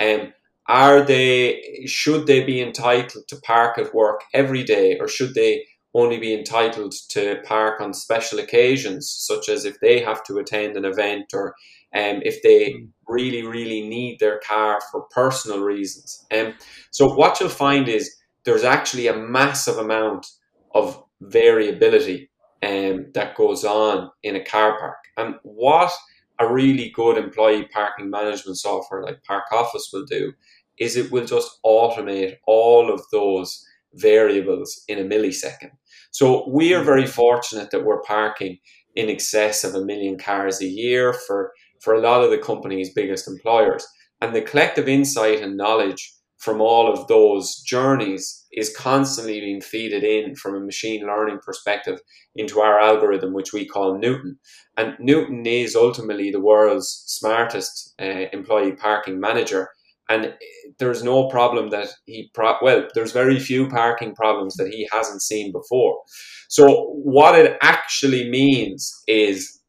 Um, 0.00 0.32
are 0.66 1.02
they 1.02 1.84
should 1.86 2.26
they 2.26 2.44
be 2.44 2.60
entitled 2.60 3.26
to 3.28 3.36
park 3.36 3.78
at 3.78 3.94
work 3.94 4.22
every 4.34 4.62
day, 4.62 4.98
or 4.98 5.08
should 5.08 5.34
they 5.34 5.64
only 5.94 6.18
be 6.18 6.34
entitled 6.34 6.94
to 7.08 7.40
park 7.44 7.80
on 7.80 7.94
special 7.94 8.38
occasions, 8.38 9.10
such 9.10 9.48
as 9.48 9.64
if 9.64 9.80
they 9.80 10.00
have 10.00 10.22
to 10.24 10.38
attend 10.38 10.76
an 10.76 10.84
event 10.84 11.26
or 11.32 11.54
um, 11.94 12.20
if 12.22 12.42
they 12.42 12.72
hmm. 12.72 12.84
really, 13.06 13.42
really 13.42 13.88
need 13.88 14.18
their 14.20 14.38
car 14.40 14.80
for 14.90 15.02
personal 15.10 15.60
reasons. 15.60 16.26
Um, 16.30 16.54
so 16.90 17.14
what 17.14 17.40
you'll 17.40 17.48
find 17.48 17.88
is 17.88 18.14
there's 18.44 18.64
actually 18.64 19.06
a 19.06 19.16
massive 19.16 19.78
amount 19.78 20.26
of 20.74 21.02
variability 21.20 22.30
um, 22.62 23.06
that 23.14 23.36
goes 23.36 23.64
on 23.64 24.10
in 24.22 24.36
a 24.36 24.44
car 24.44 24.78
park. 24.78 24.98
And 25.16 25.36
what 25.42 25.92
a 26.38 26.52
really 26.52 26.90
good 26.90 27.18
employee 27.18 27.68
parking 27.72 28.10
management 28.10 28.58
software 28.58 29.02
like 29.02 29.22
ParkOffice 29.28 29.92
will 29.92 30.04
do 30.04 30.32
is 30.78 30.96
it 30.96 31.10
will 31.10 31.26
just 31.26 31.58
automate 31.64 32.36
all 32.46 32.92
of 32.92 33.02
those 33.10 33.64
variables 33.94 34.84
in 34.88 34.98
a 34.98 35.02
millisecond. 35.02 35.70
So 36.10 36.48
we 36.48 36.74
are 36.74 36.84
very 36.84 37.06
fortunate 37.06 37.70
that 37.70 37.84
we're 37.84 38.02
parking 38.02 38.58
in 38.94 39.08
excess 39.08 39.64
of 39.64 39.74
a 39.74 39.84
million 39.84 40.18
cars 40.18 40.60
a 40.60 40.66
year 40.66 41.12
for, 41.12 41.52
for 41.80 41.94
a 41.94 42.00
lot 42.00 42.22
of 42.22 42.30
the 42.30 42.38
company's 42.38 42.92
biggest 42.92 43.28
employers. 43.28 43.86
And 44.20 44.34
the 44.34 44.42
collective 44.42 44.88
insight 44.88 45.40
and 45.40 45.56
knowledge 45.56 46.12
from 46.38 46.60
all 46.60 46.90
of 46.90 47.06
those 47.08 47.56
journeys 47.66 48.46
is 48.52 48.74
constantly 48.74 49.40
being 49.40 49.60
feeded 49.60 50.04
in 50.04 50.36
from 50.36 50.54
a 50.54 50.60
machine 50.60 51.04
learning 51.04 51.40
perspective 51.44 52.00
into 52.36 52.60
our 52.60 52.78
algorithm, 52.78 53.34
which 53.34 53.52
we 53.52 53.66
call 53.66 53.98
Newton. 53.98 54.38
And 54.76 54.94
Newton 55.00 55.44
is 55.46 55.74
ultimately 55.74 56.30
the 56.30 56.40
world's 56.40 57.02
smartest 57.06 57.94
uh, 58.00 58.26
employee 58.32 58.72
parking 58.72 59.18
manager. 59.18 59.68
And 60.08 60.34
there's 60.78 61.02
no 61.02 61.28
problem 61.28 61.70
that 61.70 61.88
he, 62.06 62.30
pro- 62.32 62.56
well, 62.62 62.86
there's 62.94 63.12
very 63.12 63.38
few 63.40 63.68
parking 63.68 64.14
problems 64.14 64.54
that 64.54 64.68
he 64.68 64.88
hasn't 64.92 65.22
seen 65.22 65.52
before. 65.52 66.00
So, 66.48 66.92
what 67.02 67.38
it 67.38 67.58
actually 67.60 68.30
means 68.30 68.90
is, 69.06 69.60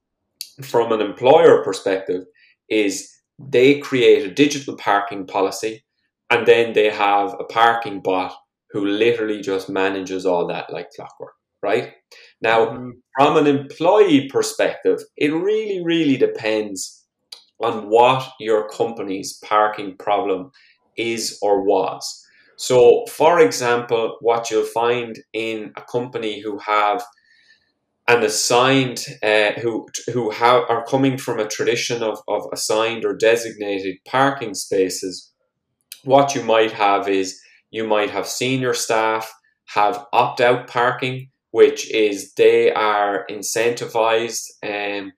from 0.61 0.93
an 0.93 1.01
employer 1.01 1.61
perspective, 1.63 2.23
is 2.69 3.09
they 3.37 3.79
create 3.79 4.25
a 4.25 4.33
digital 4.33 4.77
parking 4.77 5.25
policy 5.25 5.83
and 6.29 6.47
then 6.47 6.73
they 6.73 6.89
have 6.89 7.35
a 7.39 7.43
parking 7.43 8.01
bot 8.01 8.35
who 8.71 8.85
literally 8.85 9.41
just 9.41 9.69
manages 9.69 10.25
all 10.25 10.47
that 10.47 10.71
like 10.71 10.91
clockwork, 10.95 11.33
right? 11.63 11.93
Now, 12.41 12.67
mm-hmm. 12.67 12.89
from 13.17 13.37
an 13.37 13.47
employee 13.47 14.29
perspective, 14.29 14.99
it 15.17 15.33
really, 15.33 15.83
really 15.83 16.17
depends 16.17 17.05
on 17.61 17.89
what 17.89 18.31
your 18.39 18.69
company's 18.69 19.39
parking 19.43 19.97
problem 19.97 20.51
is 20.95 21.37
or 21.41 21.63
was. 21.63 22.25
So, 22.57 23.05
for 23.09 23.39
example, 23.39 24.17
what 24.21 24.51
you'll 24.51 24.65
find 24.65 25.17
in 25.33 25.71
a 25.77 25.81
company 25.81 26.41
who 26.41 26.59
have 26.59 27.03
an 28.07 28.23
assigned 28.23 29.05
uh, 29.21 29.51
who 29.61 29.87
who 30.13 30.31
have, 30.31 30.63
are 30.67 30.85
coming 30.85 31.17
from 31.17 31.39
a 31.39 31.47
tradition 31.47 32.01
of, 32.01 32.19
of 32.27 32.47
assigned 32.51 33.05
or 33.05 33.15
designated 33.15 33.97
parking 34.05 34.55
spaces 34.55 35.28
what 36.03 36.35
you 36.35 36.43
might 36.43 36.71
have 36.71 37.07
is 37.07 37.39
you 37.71 37.85
might 37.85 38.09
have 38.09 38.27
senior 38.27 38.73
staff 38.73 39.31
have 39.73 40.05
opt 40.13 40.41
out 40.41 40.67
parking, 40.67 41.29
which 41.51 41.91
is 41.91 42.33
they 42.33 42.71
are 42.71 43.25
incentivized 43.29 44.45
um, 44.63 45.11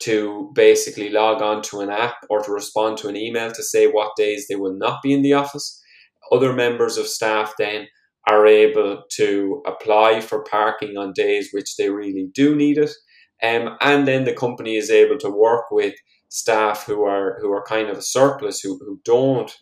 to 0.00 0.50
basically 0.54 1.10
log 1.10 1.42
on 1.42 1.62
to 1.62 1.80
an 1.80 1.90
app 1.90 2.16
or 2.30 2.42
to 2.42 2.50
respond 2.50 2.96
to 2.98 3.08
an 3.08 3.16
email 3.16 3.52
to 3.52 3.62
say 3.62 3.86
what 3.86 4.16
days 4.16 4.46
they 4.48 4.56
will 4.56 4.74
not 4.74 5.02
be 5.02 5.12
in 5.12 5.22
the 5.22 5.34
office. 5.34 5.80
Other 6.30 6.52
members 6.52 6.96
of 6.96 7.06
staff 7.06 7.54
then 7.58 7.86
are 8.28 8.46
able 8.46 9.02
to 9.16 9.62
apply 9.66 10.20
for 10.20 10.44
parking 10.44 10.96
on 10.96 11.12
days 11.12 11.50
which 11.52 11.76
they 11.76 11.90
really 11.90 12.28
do 12.34 12.54
need 12.54 12.78
it. 12.78 12.90
Um, 13.42 13.76
and 13.80 14.06
then 14.06 14.24
the 14.24 14.34
company 14.34 14.76
is 14.76 14.90
able 14.90 15.18
to 15.18 15.28
work 15.28 15.66
with 15.70 15.94
staff 16.28 16.86
who 16.86 17.04
are 17.04 17.38
who 17.40 17.52
are 17.52 17.64
kind 17.64 17.90
of 17.90 17.98
a 17.98 18.02
surplus 18.02 18.60
who, 18.60 18.78
who 18.78 19.00
don't 19.04 19.52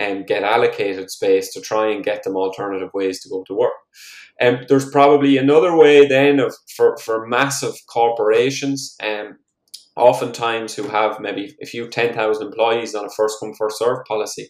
and 0.00 0.26
get 0.26 0.42
allocated 0.42 1.10
space 1.10 1.52
to 1.52 1.60
try 1.60 1.92
and 1.92 2.02
get 2.02 2.24
them 2.24 2.34
alternative 2.34 2.88
ways 2.94 3.20
to 3.20 3.28
go 3.28 3.44
to 3.46 3.54
work. 3.54 3.74
And 4.40 4.56
um, 4.56 4.64
there's 4.68 4.90
probably 4.90 5.36
another 5.36 5.76
way 5.76 6.08
then 6.08 6.40
of 6.40 6.54
for, 6.74 6.96
for 6.96 7.26
massive 7.26 7.74
corporations, 7.92 8.96
um, 9.02 9.36
oftentimes 9.96 10.74
who 10.74 10.84
have 10.84 11.20
maybe 11.20 11.54
a 11.62 11.66
few 11.66 11.86
10,000 11.86 12.46
employees 12.46 12.94
on 12.94 13.04
a 13.04 13.10
first 13.10 13.36
come, 13.38 13.52
first 13.54 13.78
serve 13.78 13.98
policy. 14.08 14.48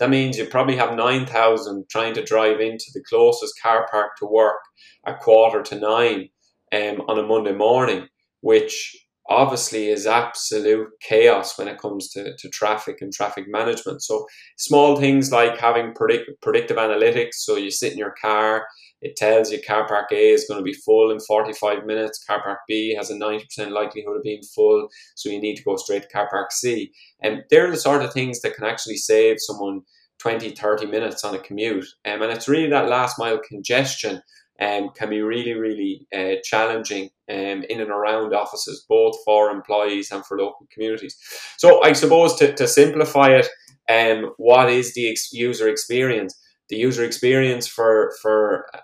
That 0.00 0.10
means 0.10 0.36
you 0.36 0.46
probably 0.46 0.76
have 0.76 0.96
9,000 0.96 1.84
trying 1.88 2.14
to 2.14 2.24
drive 2.24 2.60
into 2.60 2.86
the 2.92 3.02
closest 3.08 3.54
car 3.62 3.86
park 3.90 4.16
to 4.18 4.26
work 4.26 4.58
at 5.06 5.20
quarter 5.20 5.62
to 5.62 5.78
nine 5.78 6.28
um, 6.72 7.02
on 7.08 7.18
a 7.18 7.22
Monday 7.22 7.52
morning, 7.52 8.08
which 8.40 8.96
obviously 9.28 9.88
is 9.88 10.06
absolute 10.06 10.88
chaos 11.00 11.58
when 11.58 11.68
it 11.68 11.78
comes 11.78 12.08
to, 12.10 12.34
to 12.36 12.48
traffic 12.48 12.98
and 13.00 13.12
traffic 13.12 13.44
management. 13.46 14.02
So 14.02 14.26
small 14.56 14.96
things 14.96 15.30
like 15.30 15.58
having 15.58 15.92
predict, 15.94 16.30
predictive 16.40 16.78
analytics. 16.78 17.34
So 17.34 17.56
you 17.56 17.70
sit 17.70 17.92
in 17.92 17.98
your 17.98 18.14
car, 18.20 18.66
it 19.02 19.16
tells 19.16 19.52
you 19.52 19.60
car 19.62 19.86
park 19.86 20.08
A 20.12 20.30
is 20.30 20.46
going 20.48 20.58
to 20.58 20.64
be 20.64 20.72
full 20.72 21.10
in 21.10 21.20
45 21.20 21.84
minutes. 21.84 22.24
Car 22.24 22.42
park 22.42 22.60
B 22.66 22.94
has 22.94 23.10
a 23.10 23.14
90% 23.14 23.70
likelihood 23.70 24.16
of 24.16 24.22
being 24.22 24.42
full. 24.54 24.88
So 25.14 25.28
you 25.28 25.40
need 25.40 25.56
to 25.56 25.64
go 25.64 25.76
straight 25.76 26.02
to 26.02 26.08
car 26.08 26.28
park 26.30 26.50
C. 26.50 26.92
And 27.22 27.42
they're 27.50 27.70
the 27.70 27.76
sort 27.76 28.02
of 28.02 28.12
things 28.12 28.40
that 28.40 28.54
can 28.54 28.64
actually 28.64 28.96
save 28.96 29.36
someone 29.40 29.82
20, 30.20 30.50
30 30.50 30.86
minutes 30.86 31.22
on 31.22 31.34
a 31.34 31.38
commute. 31.38 31.86
Um, 32.04 32.22
and 32.22 32.32
it's 32.32 32.48
really 32.48 32.70
that 32.70 32.88
last 32.88 33.18
mile 33.18 33.38
congestion 33.46 34.20
um, 34.60 34.90
can 34.96 35.10
be 35.10 35.20
really, 35.20 35.52
really 35.52 36.06
uh, 36.12 36.40
challenging 36.42 37.10
um, 37.30 37.64
in 37.68 37.80
and 37.80 37.90
around 37.90 38.34
offices, 38.34 38.84
both 38.88 39.16
for 39.24 39.50
employees 39.50 40.10
and 40.10 40.24
for 40.24 40.38
local 40.38 40.66
communities. 40.72 41.16
So, 41.56 41.82
I 41.82 41.92
suppose 41.92 42.36
to, 42.36 42.54
to 42.54 42.66
simplify 42.66 43.30
it, 43.30 43.48
um, 43.88 44.32
what 44.36 44.70
is 44.70 44.94
the 44.94 45.10
ex- 45.10 45.32
user 45.32 45.68
experience? 45.68 46.38
The 46.68 46.76
user 46.76 47.04
experience 47.04 47.66
for, 47.66 48.12
for 48.20 48.66
uh, 48.74 48.80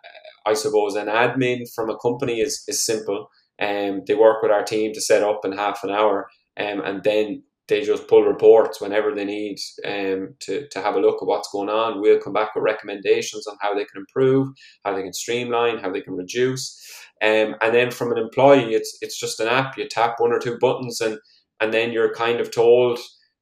I 0.47 0.55
suppose, 0.55 0.95
an 0.95 1.07
admin 1.07 1.65
from 1.75 1.91
a 1.91 1.99
company 1.99 2.41
is, 2.41 2.63
is 2.69 2.85
simple. 2.85 3.31
Um, 3.61 4.03
they 4.07 4.15
work 4.15 4.43
with 4.43 4.51
our 4.51 4.65
team 4.65 4.93
to 4.93 5.01
set 5.01 5.23
up 5.23 5.45
in 5.45 5.53
half 5.53 5.85
an 5.85 5.91
hour, 5.91 6.29
um, 6.59 6.81
and 6.81 7.03
then 7.03 7.43
they 7.67 7.81
just 7.81 8.09
pull 8.09 8.23
reports 8.23 8.81
whenever 8.81 9.15
they 9.15 9.25
need 9.25 9.57
um, 9.87 10.35
to, 10.41 10.69
to 10.69 10.83
have 10.83 10.97
a 10.97 11.01
look 11.01 11.23
at 11.23 11.27
what's 11.27 11.51
going 11.51 11.71
on. 11.71 12.01
We'll 12.01 12.21
come 12.21 12.35
back 12.35 12.55
with 12.55 12.65
recommendations 12.65 13.47
on 13.47 13.57
how 13.61 13.75
they 13.75 13.87
can 13.87 14.01
improve, 14.01 14.49
how 14.85 14.95
they 14.95 15.03
can 15.03 15.15
streamline, 15.15 15.79
how 15.79 15.91
they 15.91 16.03
can 16.03 16.15
reduce. 16.15 16.79
Um, 17.25 17.57
and 17.63 17.75
then 17.75 17.91
from 17.91 18.13
an 18.13 18.19
employee, 18.19 18.75
it's 18.75 18.99
it's 19.01 19.19
just 19.19 19.41
an 19.41 19.49
app. 19.49 19.79
You 19.79 19.89
tap 19.89 20.17
one 20.19 20.33
or 20.33 20.39
two 20.39 20.59
buttons, 20.59 21.01
and 21.01 21.19
and 21.59 21.73
then 21.73 21.91
you're 21.91 22.13
kind 22.13 22.39
of 22.39 22.51
told 22.51 22.99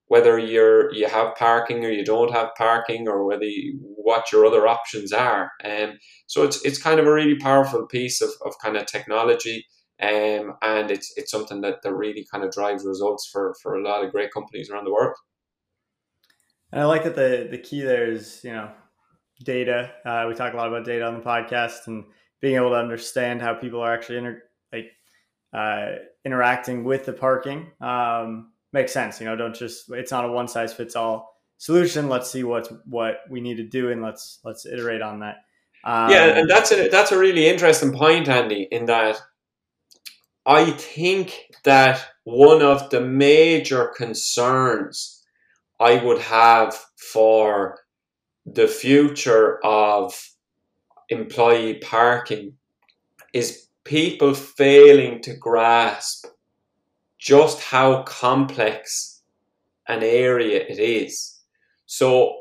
whether 0.06 0.38
you're 0.38 0.94
you 0.94 1.08
have 1.08 1.34
parking 1.34 1.84
or 1.84 1.90
you 1.90 2.04
don't 2.04 2.30
have 2.30 2.54
parking, 2.56 3.08
or 3.08 3.24
whether 3.24 3.44
you, 3.44 3.78
what 3.80 4.30
your 4.30 4.46
other 4.46 4.68
options 4.68 5.12
are. 5.12 5.50
And 5.64 5.92
um, 5.92 5.98
so 6.28 6.44
it's 6.44 6.64
it's 6.64 6.80
kind 6.80 7.00
of 7.00 7.06
a 7.06 7.12
really 7.12 7.36
powerful 7.36 7.86
piece 7.86 8.20
of, 8.20 8.30
of 8.44 8.54
kind 8.62 8.76
of 8.76 8.86
technology. 8.86 9.66
Um, 10.00 10.54
and 10.62 10.90
it's 10.90 11.12
it's 11.16 11.32
something 11.32 11.60
that, 11.62 11.82
that 11.82 11.94
really 11.94 12.24
kind 12.30 12.44
of 12.44 12.52
drives 12.52 12.84
results 12.84 13.28
for, 13.32 13.54
for 13.62 13.74
a 13.74 13.82
lot 13.82 14.04
of 14.04 14.12
great 14.12 14.32
companies 14.32 14.70
around 14.70 14.84
the 14.84 14.92
world. 14.92 15.16
And 16.70 16.80
I 16.80 16.84
like 16.84 17.02
that 17.04 17.16
the 17.16 17.48
the 17.50 17.58
key 17.58 17.82
there 17.82 18.10
is 18.10 18.42
you 18.44 18.52
know 18.52 18.70
data. 19.42 19.90
Uh, 20.04 20.26
we 20.28 20.34
talk 20.34 20.54
a 20.54 20.56
lot 20.56 20.68
about 20.68 20.84
data 20.84 21.04
on 21.04 21.14
the 21.14 21.24
podcast 21.24 21.88
and 21.88 22.04
being 22.42 22.56
able 22.56 22.70
to 22.70 22.76
understand 22.76 23.40
how 23.40 23.54
people 23.54 23.80
are 23.80 23.94
actually 23.94 24.18
inter- 24.18 24.42
like 24.72 24.90
uh, 25.54 25.92
interacting 26.26 26.84
with 26.84 27.06
the 27.06 27.12
parking 27.12 27.70
um, 27.80 28.50
makes 28.72 28.92
sense. 28.92 29.20
You 29.20 29.26
know, 29.26 29.36
don't 29.36 29.54
just 29.54 29.90
it's 29.90 30.10
not 30.10 30.26
a 30.26 30.28
one 30.28 30.48
size 30.48 30.74
fits 30.74 30.96
all 30.96 31.34
solution. 31.56 32.10
Let's 32.10 32.30
see 32.30 32.44
what's 32.44 32.68
what 32.84 33.20
we 33.30 33.40
need 33.40 33.56
to 33.56 33.64
do 33.64 33.90
and 33.90 34.02
let's 34.02 34.40
let's 34.44 34.66
iterate 34.66 35.00
on 35.00 35.20
that. 35.20 35.36
Um, 35.84 36.10
yeah, 36.10 36.38
and 36.38 36.50
that's 36.50 36.72
a 36.72 36.88
that's 36.88 37.12
a 37.12 37.18
really 37.18 37.48
interesting 37.48 37.92
point, 37.92 38.28
Andy. 38.28 38.68
In 38.70 38.86
that, 38.86 39.20
I 40.44 40.70
think 40.72 41.38
that 41.64 42.04
one 42.24 42.62
of 42.62 42.90
the 42.90 43.00
major 43.00 43.92
concerns 43.96 45.22
I 45.80 46.02
would 46.02 46.20
have 46.20 46.78
for 46.96 47.78
the 48.46 48.66
future 48.66 49.64
of 49.64 50.31
employee 51.08 51.78
parking 51.82 52.54
is 53.32 53.66
people 53.84 54.34
failing 54.34 55.20
to 55.22 55.34
grasp 55.36 56.26
just 57.18 57.60
how 57.60 58.02
complex 58.02 59.22
an 59.88 60.02
area 60.02 60.64
it 60.68 60.78
is. 60.78 61.40
So, 61.86 62.34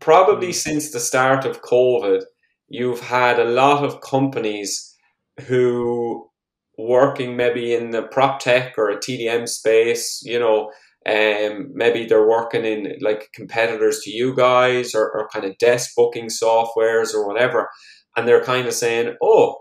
probably 0.00 0.48
mm. 0.48 0.54
since 0.54 0.90
the 0.90 1.00
start 1.00 1.44
of 1.44 1.62
COVID, 1.62 2.22
you've 2.68 3.00
had 3.00 3.38
a 3.38 3.44
lot 3.44 3.84
of 3.84 4.00
companies 4.00 4.96
who 5.46 6.30
working 6.78 7.36
maybe 7.36 7.74
in 7.74 7.90
the 7.90 8.02
prop 8.02 8.40
tech 8.40 8.78
or 8.78 8.90
a 8.90 8.96
TDM 8.96 9.48
space, 9.48 10.22
you 10.24 10.38
know, 10.38 10.70
um, 11.04 11.70
maybe 11.74 12.06
they're 12.06 12.28
working 12.28 12.64
in 12.64 12.96
like 13.00 13.30
competitors 13.34 14.00
to 14.00 14.10
you 14.10 14.34
guys 14.34 14.94
or, 14.94 15.10
or 15.10 15.28
kind 15.28 15.44
of 15.44 15.58
desk 15.58 15.92
booking 15.96 16.28
softwares 16.28 17.12
or 17.14 17.26
whatever. 17.26 17.68
And 18.16 18.26
they're 18.26 18.44
kind 18.44 18.66
of 18.66 18.74
saying, 18.74 19.16
oh, 19.22 19.56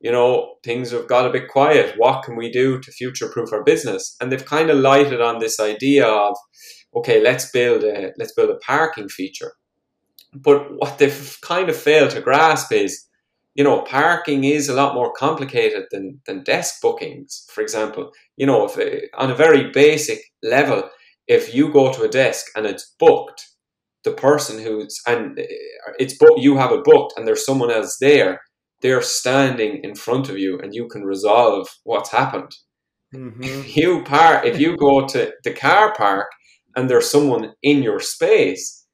you 0.00 0.12
know, 0.12 0.56
things 0.62 0.90
have 0.90 1.08
got 1.08 1.26
a 1.26 1.32
bit 1.32 1.48
quiet. 1.48 1.94
What 1.96 2.22
can 2.22 2.36
we 2.36 2.50
do 2.50 2.78
to 2.80 2.92
future 2.92 3.28
proof 3.28 3.52
our 3.52 3.64
business? 3.64 4.16
And 4.20 4.30
they've 4.30 4.44
kind 4.44 4.70
of 4.70 4.78
lighted 4.78 5.20
on 5.20 5.38
this 5.38 5.58
idea 5.58 6.06
of, 6.06 6.36
okay, 6.94 7.22
let's 7.22 7.50
build 7.50 7.82
a 7.82 8.12
let's 8.18 8.34
build 8.34 8.50
a 8.50 8.58
parking 8.58 9.08
feature. 9.08 9.52
But 10.34 10.66
what 10.76 10.98
they've 10.98 11.38
kind 11.42 11.68
of 11.70 11.76
failed 11.76 12.10
to 12.10 12.20
grasp 12.20 12.72
is, 12.72 13.06
you 13.54 13.64
know, 13.64 13.82
parking 13.82 14.44
is 14.44 14.68
a 14.68 14.74
lot 14.74 14.94
more 14.94 15.12
complicated 15.12 15.84
than, 15.90 16.20
than 16.26 16.44
desk 16.44 16.82
bookings, 16.82 17.46
for 17.50 17.62
example. 17.62 18.12
You 18.36 18.46
know, 18.46 18.66
if 18.66 18.78
eh, 18.78 19.06
on 19.14 19.30
a 19.30 19.34
very 19.34 19.70
basic 19.70 20.20
level, 20.42 20.90
if 21.26 21.54
you 21.54 21.72
go 21.72 21.90
to 21.92 22.02
a 22.02 22.08
desk 22.08 22.46
and 22.54 22.66
it's 22.66 22.94
booked, 22.98 23.46
the 24.06 24.12
person 24.12 24.62
who's 24.62 24.98
and 25.06 25.38
it's 25.98 26.16
but 26.16 26.38
you 26.38 26.56
have 26.56 26.72
it 26.72 26.84
booked, 26.84 27.14
and 27.16 27.26
there's 27.26 27.44
someone 27.44 27.70
else 27.70 27.98
there. 28.00 28.40
They're 28.80 29.02
standing 29.02 29.80
in 29.82 29.94
front 29.94 30.28
of 30.30 30.38
you, 30.38 30.58
and 30.60 30.74
you 30.74 30.86
can 30.88 31.02
resolve 31.02 31.68
what's 31.82 32.12
happened. 32.12 32.52
Mm-hmm. 33.14 33.42
If 33.42 33.76
you 33.76 34.04
park, 34.04 34.46
if 34.46 34.60
you 34.60 34.76
go 34.76 35.06
to 35.08 35.32
the 35.44 35.52
car 35.52 35.92
park, 35.94 36.28
and 36.76 36.88
there's 36.88 37.10
someone 37.10 37.52
in 37.62 37.82
your 37.82 38.00
space, 38.00 38.86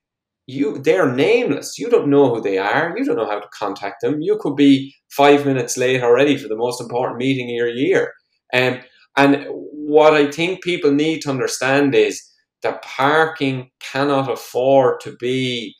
you 0.47 0.79
they're 0.79 1.13
nameless. 1.13 1.79
You 1.79 1.91
don't 1.91 2.09
know 2.09 2.35
who 2.35 2.41
they 2.41 2.57
are. 2.57 2.95
You 2.97 3.05
don't 3.05 3.17
know 3.17 3.31
how 3.31 3.41
to 3.41 3.57
contact 3.59 3.97
them. 4.01 4.23
You 4.23 4.39
could 4.41 4.57
be 4.57 4.95
five 5.11 5.45
minutes 5.45 5.77
late 5.77 6.03
already 6.03 6.39
for 6.39 6.49
the 6.49 6.57
most 6.57 6.81
important 6.81 7.19
meeting 7.19 7.51
of 7.51 7.55
your 7.55 7.69
year. 7.69 8.13
Um, 8.55 8.81
and 9.17 9.45
what 9.51 10.15
I 10.15 10.31
think 10.31 10.63
people 10.63 10.91
need 10.91 11.21
to 11.23 11.31
understand 11.31 11.95
is 11.95 12.23
that 12.63 12.83
parking 12.83 13.71
cannot 13.81 14.31
afford 14.31 15.01
to 15.01 15.17
be 15.19 15.75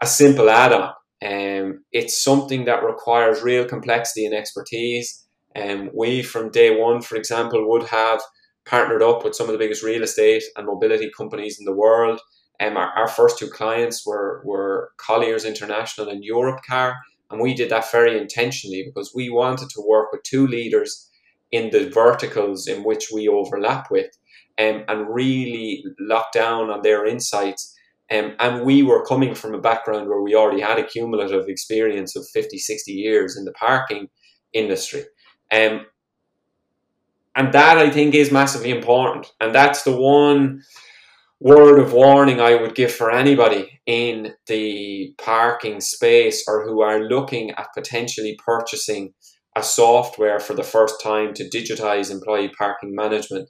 a 0.00 0.06
simple 0.06 0.48
add-on. 0.48 0.92
Um, 1.20 1.84
it's 1.90 2.22
something 2.22 2.64
that 2.66 2.84
requires 2.84 3.42
real 3.42 3.64
complexity 3.64 4.24
and 4.24 4.34
expertise. 4.34 5.26
Um, 5.56 5.90
we, 5.94 6.22
from 6.22 6.50
day 6.50 6.78
one, 6.78 7.00
for 7.00 7.16
example, 7.16 7.68
would 7.68 7.88
have 7.88 8.20
partnered 8.66 9.02
up 9.02 9.24
with 9.24 9.34
some 9.34 9.46
of 9.46 9.52
the 9.52 9.58
biggest 9.58 9.82
real 9.82 10.02
estate 10.02 10.44
and 10.56 10.66
mobility 10.66 11.10
companies 11.16 11.58
in 11.58 11.64
the 11.64 11.74
world. 11.74 12.20
Um, 12.60 12.76
our, 12.76 12.90
our 12.90 13.08
first 13.08 13.38
two 13.38 13.48
clients 13.48 14.06
were, 14.06 14.42
were 14.44 14.90
Colliers 14.98 15.44
International 15.44 16.08
and 16.08 16.22
Europcar. 16.22 16.94
And 17.30 17.40
we 17.40 17.54
did 17.54 17.70
that 17.70 17.90
very 17.90 18.18
intentionally 18.18 18.84
because 18.86 19.12
we 19.14 19.30
wanted 19.30 19.70
to 19.70 19.84
work 19.86 20.12
with 20.12 20.22
two 20.22 20.46
leaders 20.46 21.10
in 21.50 21.70
the 21.70 21.88
verticals 21.90 22.68
in 22.68 22.84
which 22.84 23.08
we 23.12 23.26
overlap 23.26 23.90
with 23.90 24.10
um, 24.58 24.84
and 24.88 25.08
really 25.08 25.84
lock 26.00 26.32
down 26.32 26.70
on 26.70 26.82
their 26.82 27.06
insights. 27.06 27.74
Um, 28.10 28.34
and 28.38 28.64
we 28.64 28.82
were 28.82 29.04
coming 29.04 29.34
from 29.34 29.54
a 29.54 29.60
background 29.60 30.08
where 30.08 30.22
we 30.22 30.34
already 30.34 30.62
had 30.62 30.78
a 30.78 30.86
cumulative 30.86 31.48
experience 31.48 32.16
of 32.16 32.26
50, 32.32 32.58
60 32.58 32.92
years 32.92 33.36
in 33.36 33.44
the 33.44 33.52
parking 33.52 34.08
industry. 34.52 35.04
Um, 35.52 35.86
and 37.36 37.52
that 37.52 37.78
I 37.78 37.90
think 37.90 38.14
is 38.14 38.32
massively 38.32 38.70
important. 38.70 39.30
And 39.40 39.54
that's 39.54 39.82
the 39.82 39.96
one 39.96 40.62
word 41.40 41.78
of 41.78 41.92
warning 41.92 42.40
I 42.40 42.56
would 42.56 42.74
give 42.74 42.92
for 42.92 43.12
anybody 43.12 43.80
in 43.86 44.34
the 44.48 45.14
parking 45.18 45.80
space 45.80 46.44
or 46.48 46.64
who 46.64 46.82
are 46.82 47.00
looking 47.00 47.52
at 47.52 47.68
potentially 47.74 48.36
purchasing 48.44 49.14
a 49.54 49.62
software 49.62 50.40
for 50.40 50.54
the 50.54 50.64
first 50.64 51.00
time 51.00 51.32
to 51.34 51.48
digitize 51.48 52.10
employee 52.10 52.50
parking 52.58 52.94
management 52.94 53.48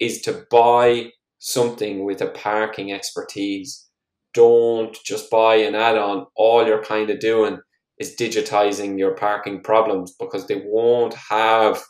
is 0.00 0.22
to 0.22 0.44
buy 0.50 1.12
something 1.38 2.04
with 2.04 2.20
a 2.20 2.30
parking 2.30 2.92
expertise. 2.92 3.86
Don't 4.34 4.96
just 5.04 5.30
buy 5.30 5.56
an 5.56 5.74
add 5.74 5.98
on. 5.98 6.26
All 6.36 6.66
you're 6.66 6.82
kind 6.82 7.10
of 7.10 7.20
doing 7.20 7.58
is 7.98 8.16
digitizing 8.16 8.98
your 8.98 9.14
parking 9.14 9.62
problems 9.62 10.14
because 10.18 10.46
they 10.46 10.62
won't 10.64 11.14
have 11.14 11.82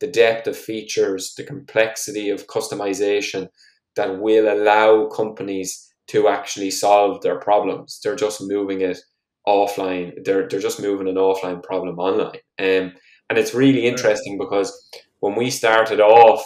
the 0.00 0.08
depth 0.08 0.48
of 0.48 0.56
features, 0.56 1.34
the 1.36 1.44
complexity 1.44 2.28
of 2.28 2.48
customization 2.48 3.48
that 3.94 4.20
will 4.20 4.52
allow 4.52 5.06
companies 5.06 5.92
to 6.08 6.28
actually 6.28 6.70
solve 6.70 7.22
their 7.22 7.38
problems. 7.38 8.00
They're 8.02 8.16
just 8.16 8.42
moving 8.42 8.80
it 8.80 8.98
offline. 9.46 10.12
They're 10.24 10.48
they're 10.48 10.60
just 10.60 10.80
moving 10.80 11.08
an 11.08 11.14
offline 11.14 11.62
problem 11.62 11.98
online. 11.98 12.40
Um, 12.58 12.94
and 13.30 13.38
it's 13.38 13.54
really 13.54 13.86
interesting 13.86 14.38
because 14.38 14.88
when 15.20 15.36
we 15.36 15.50
started 15.50 16.00
off 16.00 16.44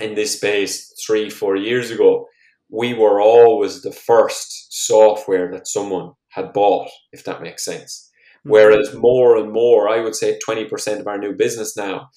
in 0.00 0.14
this 0.14 0.36
space 0.36 0.92
three, 1.04 1.30
four 1.30 1.56
years 1.56 1.90
ago, 1.90 2.26
we 2.70 2.94
were 2.94 3.20
always 3.20 3.82
the 3.82 3.92
first 3.92 4.86
software 4.86 5.50
that 5.50 5.66
someone 5.66 6.12
had 6.28 6.52
bought, 6.52 6.88
if 7.12 7.24
that 7.24 7.42
makes 7.42 7.64
sense. 7.64 8.10
Mm-hmm. 8.40 8.50
Whereas 8.50 8.94
more 8.94 9.36
and 9.36 9.52
more, 9.52 9.88
I 9.88 10.00
would 10.00 10.14
say 10.14 10.38
20% 10.46 11.00
of 11.00 11.06
our 11.06 11.18
new 11.18 11.34
business 11.34 11.76
now, 11.76 12.10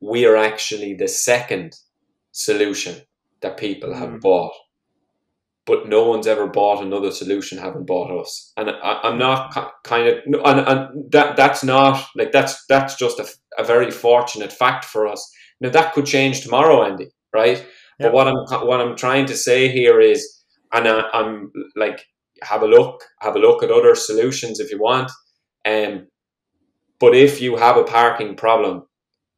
we 0.00 0.26
are 0.26 0.36
actually 0.36 0.94
the 0.94 1.08
second 1.08 1.76
solution 2.32 2.96
that 3.42 3.56
people 3.56 3.94
have 3.94 4.10
mm. 4.10 4.20
bought. 4.20 4.52
But 5.66 5.88
no 5.88 6.08
one's 6.08 6.26
ever 6.26 6.46
bought 6.46 6.82
another 6.82 7.12
solution, 7.12 7.58
haven't 7.58 7.86
bought 7.86 8.10
us. 8.10 8.52
And 8.56 8.70
I, 8.70 9.00
am 9.04 9.18
not 9.18 9.54
kind 9.84 10.08
of, 10.08 10.18
and, 10.24 10.60
and 10.66 11.12
that 11.12 11.36
that's 11.36 11.62
not 11.62 12.04
like 12.16 12.32
that's 12.32 12.64
that's 12.66 12.96
just 12.96 13.20
a, 13.20 13.28
a 13.58 13.62
very 13.62 13.90
fortunate 13.90 14.52
fact 14.52 14.86
for 14.86 15.06
us. 15.06 15.30
Now 15.60 15.68
that 15.68 15.92
could 15.92 16.06
change 16.06 16.40
tomorrow, 16.40 16.82
Andy 16.82 17.10
right? 17.34 17.58
Yep. 17.58 17.66
But 17.98 18.12
what 18.12 18.28
I'm 18.28 18.66
what 18.66 18.80
I'm 18.80 18.96
trying 18.96 19.26
to 19.26 19.36
say 19.36 19.68
here 19.68 20.00
is, 20.00 20.42
and 20.72 20.88
I, 20.88 21.02
I'm 21.12 21.52
like, 21.76 22.04
have 22.42 22.62
a 22.62 22.66
look, 22.66 23.04
have 23.20 23.36
a 23.36 23.40
look 23.40 23.62
at 23.62 23.70
other 23.70 23.94
solutions 23.94 24.60
if 24.60 24.70
you 24.70 24.80
want. 24.80 25.10
Um, 25.66 26.06
but 26.98 27.14
if 27.14 27.40
you 27.40 27.56
have 27.56 27.76
a 27.76 27.84
parking 27.84 28.36
problem, 28.36 28.84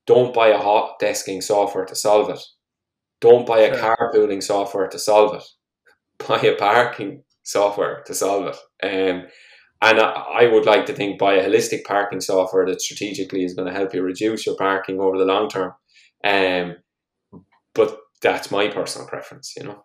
don't 0.06 0.34
buy 0.34 0.48
a 0.48 0.58
hot 0.58 0.98
desking 1.00 1.42
software 1.42 1.84
to 1.86 1.94
solve 1.94 2.30
it. 2.30 2.40
Don't 3.20 3.46
buy 3.46 3.60
a 3.60 3.76
sure. 3.76 3.96
carpooling 3.96 4.42
software 4.42 4.88
to 4.88 4.98
solve 4.98 5.36
it. 5.36 5.44
Buy 6.28 6.40
a 6.40 6.56
parking 6.56 7.24
software 7.42 8.02
to 8.06 8.14
solve 8.14 8.46
it. 8.46 8.56
Um, 8.84 9.26
and 9.80 10.00
I, 10.00 10.10
I 10.10 10.46
would 10.46 10.66
like 10.66 10.86
to 10.86 10.92
think 10.92 11.18
buy 11.18 11.34
a 11.34 11.48
holistic 11.48 11.84
parking 11.84 12.20
software 12.20 12.64
that 12.66 12.80
strategically 12.80 13.44
is 13.44 13.54
going 13.54 13.66
to 13.66 13.76
help 13.76 13.94
you 13.94 14.02
reduce 14.02 14.46
your 14.46 14.56
parking 14.56 15.00
over 15.00 15.18
the 15.18 15.24
long 15.24 15.48
term. 15.48 15.72
Um, 16.24 16.76
but 17.74 17.98
that's 18.20 18.50
my 18.50 18.68
personal 18.68 19.08
preference, 19.08 19.54
you 19.56 19.64
know. 19.64 19.84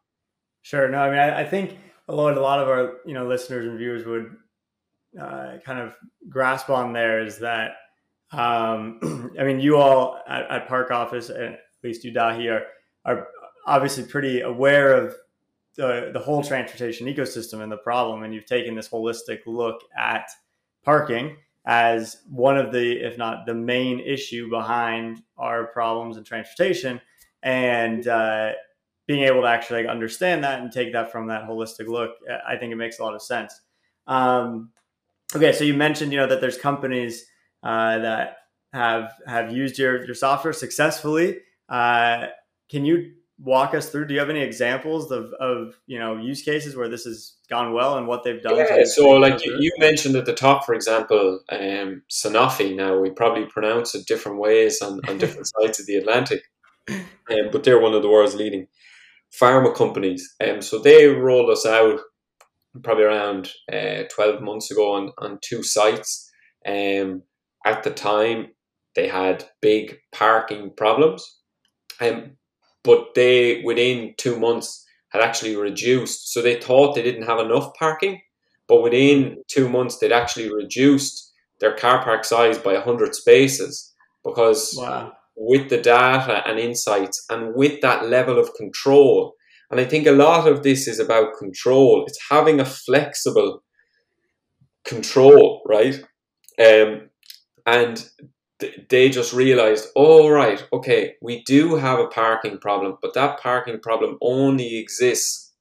Sure. 0.62 0.90
No, 0.90 1.00
I 1.00 1.10
mean, 1.10 1.20
I, 1.20 1.42
I 1.42 1.46
think 1.46 1.78
a 2.08 2.16
lot, 2.16 2.38
a 2.38 2.42
lot 2.42 2.60
of 2.60 2.68
our 2.68 2.98
you 3.06 3.14
know 3.14 3.28
listeners 3.28 3.66
and 3.66 3.78
viewers 3.78 4.06
would 4.06 4.36
uh, 5.20 5.58
kind 5.66 5.80
of 5.80 5.96
grasp 6.30 6.70
on 6.70 6.94
there 6.94 7.24
is 7.24 7.40
that 7.40 7.72
um, 8.32 9.32
I 9.40 9.44
mean, 9.44 9.60
you 9.60 9.78
all 9.78 10.20
at, 10.28 10.50
at 10.50 10.68
ParkOffice, 10.68 11.30
at 11.30 11.60
least 11.84 12.04
you, 12.04 12.12
Daithí, 12.12 12.52
are, 12.52 12.64
are 13.06 13.28
obviously 13.66 14.04
pretty 14.04 14.42
aware 14.42 14.94
of 14.94 15.16
the, 15.76 16.10
the 16.14 16.20
whole 16.20 16.44
transportation 16.44 17.08
ecosystem 17.08 17.62
and 17.62 17.72
the 17.72 17.78
problem, 17.78 18.24
and 18.24 18.34
you've 18.34 18.46
taken 18.46 18.76
this 18.76 18.90
holistic 18.90 19.40
look 19.46 19.82
at 19.98 20.28
parking 20.84 21.38
as 21.66 22.18
one 22.30 22.58
of 22.58 22.72
the, 22.72 22.94
if 23.06 23.18
not 23.18 23.46
the 23.46 23.54
main 23.54 24.00
issue 24.00 24.50
behind 24.50 25.22
our 25.38 25.68
problems 25.68 26.18
in 26.18 26.24
transportation, 26.24 27.00
and 27.44 28.08
uh, 28.08 28.52
being 29.08 29.24
able 29.24 29.42
to 29.42 29.48
actually 29.48 29.84
like, 29.84 29.92
understand 29.92 30.44
that 30.44 30.62
and 30.62 30.72
take 30.72 30.94
that 30.94 31.12
from 31.12 31.28
that 31.28 31.44
holistic 31.44 31.88
look, 31.88 32.12
I 32.48 32.58
think 32.58 32.72
it 32.72 32.76
makes 32.76 33.00
a 33.00 33.04
lot 33.04 33.16
of 33.16 33.22
sense. 33.22 33.60
Um, 34.08 34.72
okay, 35.36 35.52
so 35.52 35.64
you 35.64 35.74
mentioned 35.74 36.12
you 36.12 36.20
know 36.20 36.28
that 36.28 36.42
there's 36.42 36.58
companies 36.58 37.26
uh, 37.64 38.00
that 38.00 38.38
have 38.74 39.14
have 39.26 39.52
used 39.52 39.78
your 39.78 40.06
your 40.06 40.16
software 40.16 40.54
successfully. 40.54 41.40
Uh, 41.70 42.28
can 42.70 42.86
you 42.86 43.14
walk 43.40 43.74
us 43.74 43.90
through? 43.90 44.08
Do 44.08 44.14
you 44.14 44.20
have 44.20 44.30
any 44.30 44.42
examples 44.42 45.12
of, 45.12 45.32
of 45.40 45.80
you 45.86 46.00
know 46.00 46.18
use 46.18 46.42
cases 46.42 46.76
where 46.76 46.90
this 46.90 47.04
has 47.04 47.36
gone 47.50 47.74
well 47.74 47.98
and 47.98 48.08
what 48.08 48.24
they've 48.24 48.42
done? 48.42 48.58
Yeah, 48.58 48.84
so 48.86 49.10
like 49.12 49.46
you, 49.46 49.56
you, 49.60 49.72
mentioned 49.78 50.16
at 50.16 50.26
the 50.26 50.34
top, 50.34 50.66
for 50.66 50.74
example, 50.74 51.42
um, 51.50 52.04
Sanofi. 52.10 52.76
Now 52.76 53.00
we 53.00 53.10
probably 53.10 53.46
pronounce 53.46 53.96
it 53.96 54.08
different 54.08 54.40
ways 54.40 54.82
on, 54.82 55.00
on 55.08 55.18
different 55.18 55.48
sides 55.60 55.80
of 55.80 55.86
the 55.86 55.96
Atlantic, 55.96 56.44
um, 57.30 57.50
but 57.52 57.64
they're 57.64 57.80
one 57.80 57.94
of 57.94 58.02
the 58.02 58.10
world's 58.10 58.36
leading 58.36 58.68
pharma 59.32 59.74
companies. 59.76 60.36
Um, 60.46 60.62
so 60.62 60.80
they 60.80 61.08
rolled 61.08 61.50
us 61.50 61.66
out 61.66 62.00
probably 62.84 63.06
around 63.06 63.52
uh, 63.72 64.04
12 64.14 64.42
months 64.42 64.72
ago 64.72 64.94
on, 64.94 65.12
on 65.18 65.40
two 65.42 65.64
sites. 65.64 66.30
Um, 66.66 67.24
at 67.66 67.84
the 67.84 67.92
time, 67.92 68.48
they 68.96 69.08
had 69.08 69.46
big 69.62 69.98
parking 70.12 70.72
problems. 70.76 71.40
Um, 72.00 72.38
but 72.84 73.16
they 73.16 73.62
within 73.64 74.14
two 74.18 74.40
months 74.40 74.86
had 75.10 75.22
actually 75.22 75.56
reduced. 75.56 76.32
So 76.32 76.42
they 76.42 76.60
thought 76.60 76.96
they 76.96 77.04
didn't 77.04 77.28
have 77.28 77.40
enough 77.40 77.74
parking, 77.78 78.22
but 78.68 78.82
within 78.82 79.44
two 79.48 79.68
months 79.68 79.98
they'd 79.98 80.12
actually 80.12 80.52
reduced 80.52 81.34
their 81.60 81.76
car 81.76 82.04
park 82.04 82.24
size 82.24 82.58
by 82.58 82.76
hundred 82.76 83.14
spaces 83.14 83.94
because 84.24 84.74
wow. 84.78 85.12
With 85.38 85.70
the 85.70 85.78
data 85.78 86.44
and 86.48 86.60
insights 86.60 87.24
and 87.30 87.54
with 87.56 87.80
that 87.82 88.08
level 88.08 88.40
of 88.40 88.54
control. 88.56 89.34
And 89.70 89.80
I 89.80 89.86
think 89.86 90.08
a 90.08 90.12
lot 90.12 90.48
of 90.48 90.64
this 90.64 90.88
is 90.88 91.00
about 91.00 91.38
control. 91.38 92.06
It's 92.08 92.20
having 92.30 92.60
a 92.60 92.66
flexible 92.66 93.64
control, 94.84 95.62
right? 95.68 96.02
Um, 96.60 97.10
and 97.66 98.10
they 98.90 99.10
just 99.10 99.34
realized, 99.34 99.90
oh, 99.96 100.30
right, 100.30 100.66
okay, 100.74 101.14
we 101.22 101.44
do 101.44 101.76
have 101.76 102.00
a 102.00 102.08
parking 102.08 102.58
problem, 102.58 102.98
but 103.02 103.14
that 103.14 103.40
parking 103.40 103.80
problem 103.80 104.18
only 104.22 104.78
exists 104.80 105.54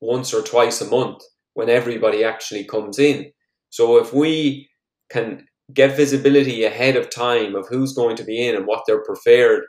once 0.00 0.34
or 0.34 0.42
twice 0.42 0.80
a 0.80 0.86
month 0.86 1.22
when 1.54 1.68
everybody 1.68 2.24
actually 2.24 2.64
comes 2.64 2.98
in. 2.98 3.30
So 3.68 3.98
if 3.98 4.12
we 4.12 4.68
can 5.10 5.46
get 5.72 5.96
visibility 5.96 6.64
ahead 6.64 6.96
of 6.96 7.10
time 7.10 7.54
of 7.54 7.68
who's 7.68 7.92
going 7.92 8.16
to 8.16 8.24
be 8.24 8.46
in 8.46 8.56
and 8.56 8.66
what 8.66 8.84
their 8.86 9.02
preferred 9.02 9.64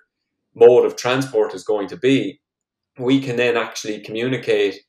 mode 0.55 0.85
of 0.85 0.95
transport 0.95 1.53
is 1.53 1.63
going 1.63 1.87
to 1.87 1.97
be, 1.97 2.39
we 2.99 3.19
can 3.19 3.35
then 3.35 3.57
actually 3.57 4.01
communicate 4.01 4.79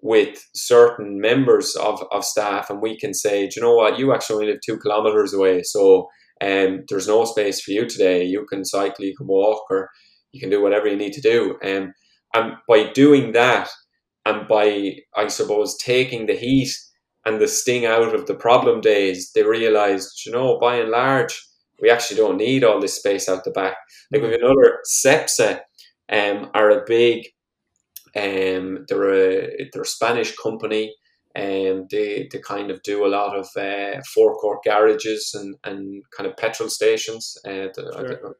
with 0.00 0.44
certain 0.54 1.20
members 1.20 1.76
of, 1.76 2.02
of 2.10 2.24
staff 2.24 2.68
and 2.68 2.82
we 2.82 2.98
can 2.98 3.14
say, 3.14 3.46
do 3.46 3.52
you 3.56 3.62
know 3.62 3.74
what, 3.74 3.98
you 3.98 4.12
actually 4.12 4.46
live 4.46 4.58
two 4.64 4.76
kilometers 4.78 5.32
away. 5.32 5.62
So 5.62 6.08
um, 6.40 6.82
there's 6.88 7.06
no 7.06 7.24
space 7.24 7.60
for 7.60 7.70
you 7.70 7.86
today. 7.86 8.24
You 8.24 8.44
can 8.46 8.64
cycle, 8.64 9.04
you 9.04 9.16
can 9.16 9.28
walk, 9.28 9.62
or 9.70 9.88
you 10.32 10.40
can 10.40 10.50
do 10.50 10.60
whatever 10.60 10.88
you 10.88 10.96
need 10.96 11.12
to 11.12 11.20
do. 11.20 11.56
Um, 11.64 11.92
and 12.34 12.54
by 12.66 12.90
doing 12.92 13.32
that, 13.32 13.68
and 14.24 14.48
by, 14.48 14.96
I 15.16 15.28
suppose, 15.28 15.76
taking 15.78 16.26
the 16.26 16.36
heat 16.36 16.70
and 17.24 17.40
the 17.40 17.48
sting 17.48 17.86
out 17.86 18.14
of 18.14 18.26
the 18.26 18.34
problem 18.34 18.80
days, 18.80 19.32
they 19.32 19.42
realized, 19.42 20.26
you 20.26 20.32
know, 20.32 20.58
by 20.58 20.76
and 20.76 20.90
large, 20.90 21.40
we 21.80 21.90
actually 21.90 22.16
don't 22.16 22.36
need 22.36 22.64
all 22.64 22.80
this 22.80 22.96
space 22.96 23.28
out 23.28 23.44
the 23.44 23.50
back. 23.50 23.76
Like 24.10 24.22
with 24.22 24.34
another 24.34 24.80
Cepsa, 24.88 25.60
um, 26.10 26.50
are 26.54 26.70
a 26.70 26.84
big, 26.86 27.26
um, 28.14 28.84
they're 28.88 29.14
a 29.14 29.68
they're 29.72 29.82
a 29.82 29.86
Spanish 29.86 30.36
company 30.36 30.94
and 31.34 31.88
they, 31.90 32.28
they 32.30 32.38
kind 32.40 32.70
of 32.70 32.82
do 32.82 33.06
a 33.06 33.08
lot 33.08 33.36
of 33.36 33.48
uh, 33.56 34.00
forecourt 34.14 34.62
garages 34.64 35.34
and, 35.34 35.56
and 35.64 36.02
kind 36.16 36.28
of 36.28 36.36
petrol 36.36 36.68
stations. 36.68 37.38
Uh, 37.46 37.68
sure. 37.74 37.98
I, 37.98 38.02
don't 38.02 38.22
know, 38.22 38.34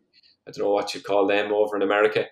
I 0.47 0.51
don't 0.51 0.59
know 0.59 0.71
what 0.73 0.95
you 0.95 1.01
call 1.01 1.27
them 1.27 1.53
over 1.53 1.77
in 1.77 1.83
America. 1.83 2.27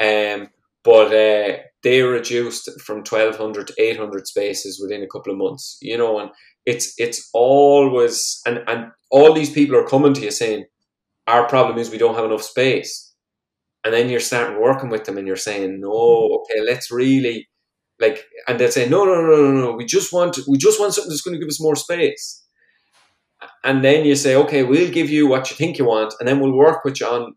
Um, 0.00 0.48
but 0.86 1.08
uh, 1.08 1.56
they 1.82 2.00
reduced 2.02 2.70
from 2.80 2.98
1200 2.98 3.66
to 3.66 3.74
800 3.76 4.28
spaces 4.28 4.80
within 4.80 5.02
a 5.02 5.08
couple 5.08 5.32
of 5.32 5.38
months, 5.38 5.78
you 5.82 5.98
know, 5.98 6.20
and 6.20 6.30
it's, 6.64 6.94
it's 6.96 7.28
always, 7.34 8.40
and, 8.46 8.62
and 8.68 8.92
all 9.10 9.34
these 9.34 9.50
people 9.50 9.76
are 9.76 9.86
coming 9.86 10.14
to 10.14 10.20
you 10.20 10.30
saying, 10.30 10.64
our 11.26 11.48
problem 11.48 11.76
is 11.76 11.90
we 11.90 11.98
don't 11.98 12.14
have 12.14 12.24
enough 12.24 12.42
space. 12.42 13.14
And 13.84 13.92
then 13.92 14.08
you're 14.08 14.20
starting 14.20 14.60
working 14.60 14.88
with 14.88 15.04
them 15.04 15.18
and 15.18 15.26
you're 15.26 15.36
saying, 15.36 15.80
no, 15.80 15.90
okay, 16.42 16.64
let's 16.64 16.92
really, 16.92 17.48
like 18.00 18.24
and 18.46 18.60
they'll 18.60 18.70
say 18.70 18.88
no 18.88 19.04
no 19.06 19.14
no 19.22 19.36
no 19.36 19.52
no 19.52 19.72
we 19.72 19.86
just 19.86 20.12
want 20.12 20.38
we 20.46 20.58
just 20.58 20.78
want 20.78 20.92
something 20.92 21.08
that's 21.08 21.22
going 21.22 21.34
to 21.34 21.40
give 21.40 21.48
us 21.48 21.62
more 21.62 21.74
space 21.76 22.44
and 23.64 23.82
then 23.82 24.04
you 24.04 24.14
say 24.14 24.34
okay 24.34 24.62
we'll 24.62 24.92
give 24.92 25.08
you 25.08 25.26
what 25.26 25.50
you 25.50 25.56
think 25.56 25.78
you 25.78 25.86
want 25.86 26.12
and 26.18 26.28
then 26.28 26.38
we'll 26.38 26.52
work 26.52 26.84
with 26.84 27.00
you 27.00 27.06
on 27.06 27.34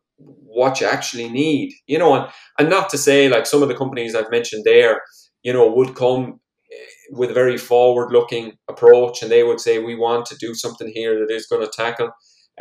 what 0.60 0.80
you 0.80 0.88
actually 0.88 1.30
need 1.30 1.74
you 1.88 1.98
know 1.98 2.14
and, 2.16 2.26
and 2.58 2.70
not 2.70 2.90
to 2.90 2.98
say 2.98 3.30
like 3.30 3.46
some 3.46 3.64
of 3.64 3.70
the 3.70 3.82
companies 3.82 4.16
i've 4.16 4.32
mentioned 4.32 4.64
there 4.66 5.02
you 5.44 5.54
know 5.54 5.70
would 5.72 5.96
come 5.96 6.40
eh, 6.72 6.86
with 7.12 7.32
a 7.32 7.40
very 7.42 7.58
forward 7.58 8.12
looking 8.12 8.54
approach 8.68 9.22
and 9.22 9.32
they 9.32 9.44
would 9.44 9.60
say 9.60 9.80
we 9.80 9.96
want 9.96 10.26
to 10.26 10.38
do 10.38 10.54
something 10.54 10.92
here 10.94 11.20
that 11.20 11.34
is 11.34 11.48
going 11.48 11.66
to 11.66 11.72
tackle 11.76 12.12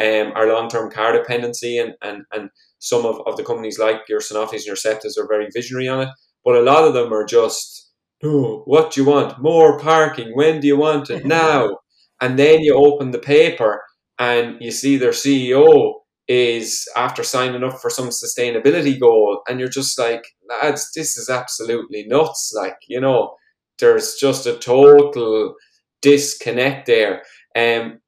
um, 0.00 0.32
our 0.36 0.46
long-term 0.46 0.92
car 0.92 1.12
dependency 1.12 1.76
and, 1.76 1.94
and, 2.02 2.22
and 2.32 2.50
some 2.78 3.04
of, 3.04 3.20
of 3.26 3.36
the 3.36 3.42
companies 3.42 3.80
like 3.80 4.02
your 4.08 4.20
Sanofis 4.20 4.64
and 4.64 4.66
your 4.66 4.76
Cepsas 4.76 5.18
are 5.18 5.26
very 5.26 5.48
visionary 5.52 5.88
on 5.88 6.02
it 6.02 6.08
but 6.44 6.54
a 6.54 6.62
lot 6.62 6.84
of 6.84 6.94
them 6.94 7.12
are 7.12 7.26
just 7.26 7.88
oh, 8.24 8.62
what 8.64 8.92
do 8.92 9.00
you 9.00 9.06
want? 9.06 9.40
More 9.40 9.78
parking. 9.78 10.34
When 10.34 10.60
do 10.60 10.66
you 10.66 10.76
want 10.76 11.10
it? 11.10 11.24
Now. 11.38 11.78
and 12.20 12.38
then 12.38 12.60
you 12.60 12.74
open 12.74 13.12
the 13.12 13.18
paper 13.18 13.82
and 14.18 14.56
you 14.60 14.72
see 14.72 14.96
their 14.96 15.12
CEO 15.12 15.94
is 16.28 16.86
after 16.94 17.24
signing 17.24 17.64
up 17.64 17.80
for 17.80 17.88
some 17.90 18.10
sustainability 18.10 19.00
goal, 19.00 19.42
and 19.48 19.58
you're 19.58 19.68
just 19.68 19.98
like, 19.98 20.24
lads, 20.48 20.90
this 20.94 21.16
is 21.16 21.30
absolutely 21.30 22.04
nuts. 22.06 22.52
Like, 22.54 22.76
you 22.86 23.00
know, 23.00 23.34
there's 23.78 24.14
just 24.14 24.46
a 24.46 24.58
total 24.58 25.54
disconnect 26.02 26.86
there. 26.86 27.22
Um, 27.56 28.00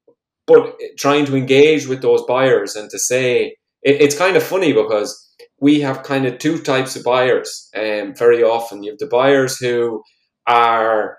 but 0.47 0.75
trying 0.97 1.25
to 1.25 1.35
engage 1.35 1.87
with 1.87 2.01
those 2.01 2.23
buyers 2.27 2.75
and 2.75 2.89
to 2.91 2.99
say, 2.99 3.55
it, 3.81 4.01
it's 4.01 4.17
kind 4.17 4.37
of 4.37 4.43
funny 4.43 4.71
because 4.73 5.17
we 5.59 5.81
have 5.81 6.03
kind 6.03 6.25
of 6.25 6.37
two 6.37 6.59
types 6.59 6.95
of 6.95 7.03
buyers 7.03 7.69
um, 7.75 8.13
very 8.15 8.43
often. 8.43 8.83
You 8.83 8.91
have 8.91 8.99
the 8.99 9.07
buyers 9.07 9.57
who 9.57 10.03
are, 10.47 11.17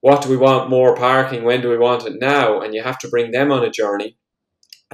what 0.00 0.22
do 0.22 0.28
we 0.28 0.36
want? 0.36 0.70
More 0.70 0.96
parking. 0.96 1.44
When 1.44 1.60
do 1.60 1.70
we 1.70 1.78
want 1.78 2.06
it 2.06 2.20
now? 2.20 2.60
And 2.60 2.74
you 2.74 2.82
have 2.82 2.98
to 3.00 3.08
bring 3.08 3.30
them 3.30 3.52
on 3.52 3.64
a 3.64 3.70
journey. 3.70 4.16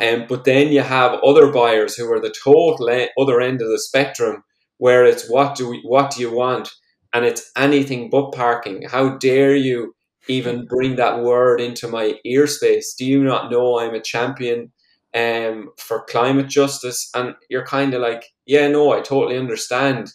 Um, 0.00 0.26
but 0.28 0.44
then 0.44 0.68
you 0.72 0.80
have 0.80 1.20
other 1.22 1.52
buyers 1.52 1.94
who 1.96 2.10
are 2.12 2.20
the 2.20 2.34
total 2.42 2.88
other 3.18 3.40
end 3.40 3.60
of 3.62 3.68
the 3.68 3.78
spectrum, 3.78 4.42
where 4.78 5.04
it's 5.04 5.28
what 5.30 5.54
do 5.56 5.68
we, 5.68 5.80
what 5.84 6.10
do 6.10 6.20
you 6.20 6.32
want, 6.34 6.70
and 7.12 7.24
it's 7.24 7.50
anything 7.56 8.10
but 8.10 8.32
parking. 8.32 8.82
How 8.88 9.16
dare 9.18 9.54
you 9.54 9.94
even 10.28 10.66
bring 10.66 10.96
that 10.96 11.20
word 11.22 11.60
into 11.60 11.88
my 11.88 12.14
ear 12.24 12.46
space? 12.46 12.94
Do 12.94 13.04
you 13.04 13.22
not 13.22 13.50
know 13.50 13.78
I'm 13.78 13.94
a 13.94 14.00
champion 14.00 14.72
um, 15.14 15.70
for 15.78 16.04
climate 16.04 16.48
justice, 16.48 17.10
and 17.14 17.34
you're 17.50 17.66
kind 17.66 17.92
of 17.94 18.00
like, 18.00 18.24
yeah, 18.46 18.68
no, 18.68 18.92
I 18.92 19.00
totally 19.00 19.36
understand, 19.36 20.10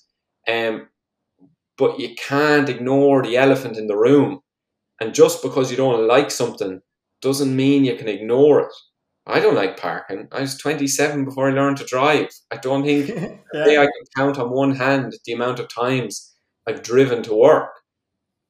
um, 0.48 0.88
but 1.78 2.00
you 2.00 2.16
can't 2.16 2.70
ignore 2.70 3.24
the 3.24 3.38
elephant 3.38 3.78
in 3.78 3.88
the 3.88 3.98
room. 3.98 4.42
And 5.02 5.16
just 5.16 5.44
because 5.44 5.72
you 5.72 5.78
don't 5.78 6.08
like 6.08 6.32
something 6.32 6.82
doesn't 7.22 7.56
mean 7.56 7.86
you 7.86 7.96
can 7.98 8.08
ignore 8.10 8.62
it. 8.62 8.74
I 9.28 9.40
don't 9.40 9.56
like 9.56 9.80
parking. 9.80 10.28
I 10.32 10.42
was 10.42 10.58
27 10.58 11.26
before 11.26 11.50
I 11.50 11.54
learned 11.54 11.78
to 11.78 11.86
drive. 11.86 12.30
I 12.52 12.58
don't 12.58 12.84
think 12.84 13.10
yeah. 13.54 13.82
I 13.82 13.86
can 13.86 14.06
count 14.16 14.40
on 14.40 14.50
one 14.50 14.76
hand 14.76 15.13
the 15.26 15.34
amount 15.34 15.60
of 15.60 15.68
times 15.68 16.34
I've 16.68 16.84
driven 16.84 17.24
to 17.24 17.36
work. 17.36 17.72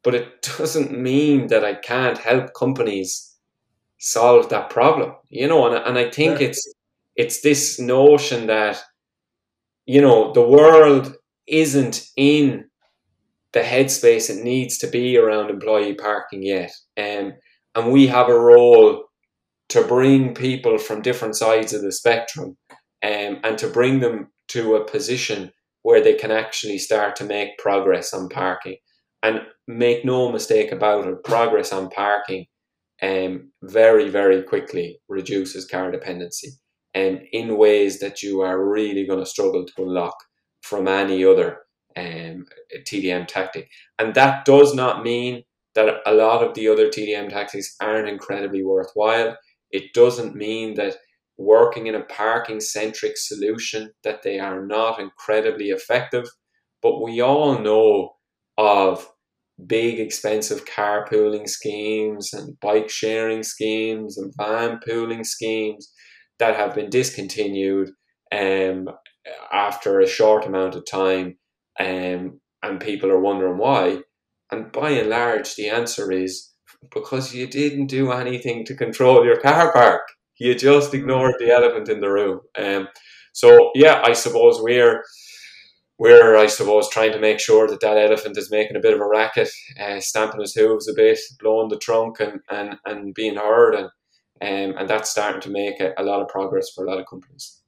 But 0.04 0.16
it 0.16 0.42
doesn't 0.58 0.98
mean 0.98 1.48
that 1.48 1.66
I 1.66 1.76
can't 1.76 2.18
help 2.18 2.54
companies 2.54 3.38
solve 4.00 4.50
that 4.50 4.70
problem 4.70 5.14
you 5.30 5.48
know 5.48 5.66
and, 5.68 5.76
and 5.86 5.98
i 5.98 6.10
think 6.10 6.40
yeah. 6.40 6.48
it's 6.48 6.74
it's 7.16 7.42
this 7.42 7.80
notion 7.80 8.48
that 8.48 8.82
you 9.86 10.00
know 10.00 10.32
the 10.34 10.42
world 10.42 11.16
isn't 11.48 12.08
in 12.16 12.66
the 13.54 13.60
headspace 13.62 14.30
it 14.30 14.44
needs 14.44 14.78
to 14.78 14.88
be 14.88 15.18
around 15.18 15.50
employee 15.50 15.96
parking 15.96 16.44
yet 16.44 16.72
um, 16.98 17.34
and 17.74 17.92
we 17.92 18.06
have 18.06 18.30
a 18.30 18.40
role 18.40 19.06
to 19.70 19.84
bring 19.84 20.34
people 20.34 20.78
from 20.78 21.02
different 21.02 21.36
sides 21.36 21.74
of 21.74 21.82
the 21.82 21.92
spectrum 21.92 22.58
um, 23.04 23.40
and 23.44 23.58
to 23.58 23.68
bring 23.68 24.00
them 24.00 24.30
to 24.50 24.76
a 24.76 24.86
position 24.86 25.52
where 25.84 26.02
they 26.02 26.14
can 26.14 26.32
actually 26.32 26.78
start 26.78 27.16
to 27.18 27.24
make 27.24 27.58
progress 27.58 28.14
on 28.14 28.30
parking. 28.30 28.78
And 29.24 29.42
make 29.68 30.06
no 30.06 30.32
mistake 30.32 30.72
about 30.72 31.08
it, 31.08 31.24
progress 31.24 31.74
on 31.74 31.90
parking 31.90 32.46
um, 33.02 33.52
very, 33.64 34.10
very 34.10 34.42
quickly 34.42 35.00
reduces 35.08 35.66
car 35.66 35.92
dependency 35.92 36.50
um, 36.96 37.20
in 37.32 37.58
ways 37.58 38.00
that 38.00 38.24
you 38.24 38.42
are 38.42 38.66
really 38.66 39.06
going 39.06 39.20
to 39.20 39.26
struggle 39.26 39.66
to 39.66 39.84
unlock 39.84 40.16
from 40.62 40.88
any 40.88 41.24
other 41.24 41.60
um, 41.96 42.46
TDM 42.76 43.28
tactic. 43.28 43.70
And 44.00 44.14
that 44.16 44.46
does 44.46 44.74
not 44.74 45.04
mean 45.04 45.44
that 45.76 45.98
a 46.06 46.14
lot 46.14 46.44
of 46.44 46.56
the 46.56 46.68
other 46.68 46.88
TDM 46.88 47.30
tactics 47.30 47.76
aren't 47.82 48.10
incredibly 48.10 48.64
worthwhile. 48.64 49.38
It 49.72 49.94
doesn't 49.94 50.36
mean 50.36 50.76
that 50.76 50.98
working 51.38 51.88
in 51.88 51.96
a 51.96 52.04
parking 52.04 52.60
centric 52.60 53.18
solution 53.18 53.92
that 54.04 54.24
they 54.24 54.40
are 54.40 54.66
not 54.66 55.00
incredibly 55.00 55.70
effective. 55.70 56.26
But 56.82 57.02
we 57.02 57.22
all 57.22 57.60
know 57.60 58.16
of 58.58 59.08
big 59.66 60.00
expensive 60.00 60.66
carpooling 60.66 61.50
schemes 61.50 62.34
and 62.34 62.60
bike 62.60 62.90
sharing 62.90 63.44
schemes 63.44 64.18
and 64.18 64.34
van 64.38 64.80
pooling 64.86 65.24
schemes 65.24 65.92
that 66.40 66.56
have 66.56 66.76
been 66.76 66.90
discontinued 66.90 67.90
um, 68.32 68.88
after 69.52 70.00
a 70.00 70.08
short 70.08 70.46
amount 70.46 70.76
of 70.76 70.86
time 70.86 71.38
um, 71.80 72.40
and 72.64 72.80
people 72.80 73.10
are 73.10 73.20
wondering 73.20 73.58
why. 73.58 74.00
And 74.52 74.72
by 74.72 74.92
and 74.92 75.10
large, 75.10 75.56
the 75.56 75.70
answer 75.70 76.12
is 76.12 76.54
because 76.94 77.34
you 77.34 77.48
didn't 77.48 77.88
do 77.88 78.12
anything 78.12 78.66
to 78.66 78.76
control 78.76 79.26
your 79.26 79.40
car 79.40 79.72
park. 79.72 80.02
You 80.40 80.54
just 80.56 80.94
ignored 80.94 81.36
the 81.40 81.52
elephant 81.52 81.90
in 81.90 82.00
the 82.00 82.10
room. 82.10 82.42
Um, 82.58 82.88
so 83.34 83.72
yeah, 83.76 84.02
I 84.04 84.14
suppose 84.14 84.62
we're 84.62 85.04
we're 86.00 86.38
I 86.38 86.46
suppose 86.46 86.90
trying 86.90 87.12
to 87.14 87.20
make 87.20 87.40
sure 87.40 87.68
that 87.68 87.82
that 87.82 87.98
elephant 87.98 88.38
is 88.38 88.52
making 88.52 88.78
a 88.78 88.80
bit 88.80 88.94
of 88.94 89.02
a 89.02 89.08
racket, 89.08 89.50
uh, 89.80 90.00
stamping 90.00 90.42
his 90.42 90.54
hooves 90.54 90.88
a 90.88 90.94
bit, 90.94 91.20
blowing 91.40 91.70
the 91.70 91.78
trunk, 91.78 92.20
and 92.20 92.40
and, 92.50 92.78
and 92.86 93.14
being 93.14 93.36
heard, 93.36 93.74
and 93.74 93.90
um, 94.42 94.78
and 94.78 94.90
that's 94.90 95.10
starting 95.10 95.42
to 95.42 95.50
make 95.50 95.80
a, 95.80 95.94
a 95.98 96.04
lot 96.04 96.22
of 96.22 96.28
progress 96.28 96.70
for 96.74 96.86
a 96.86 96.90
lot 96.90 97.00
of 97.00 97.08
companies. 97.08 97.62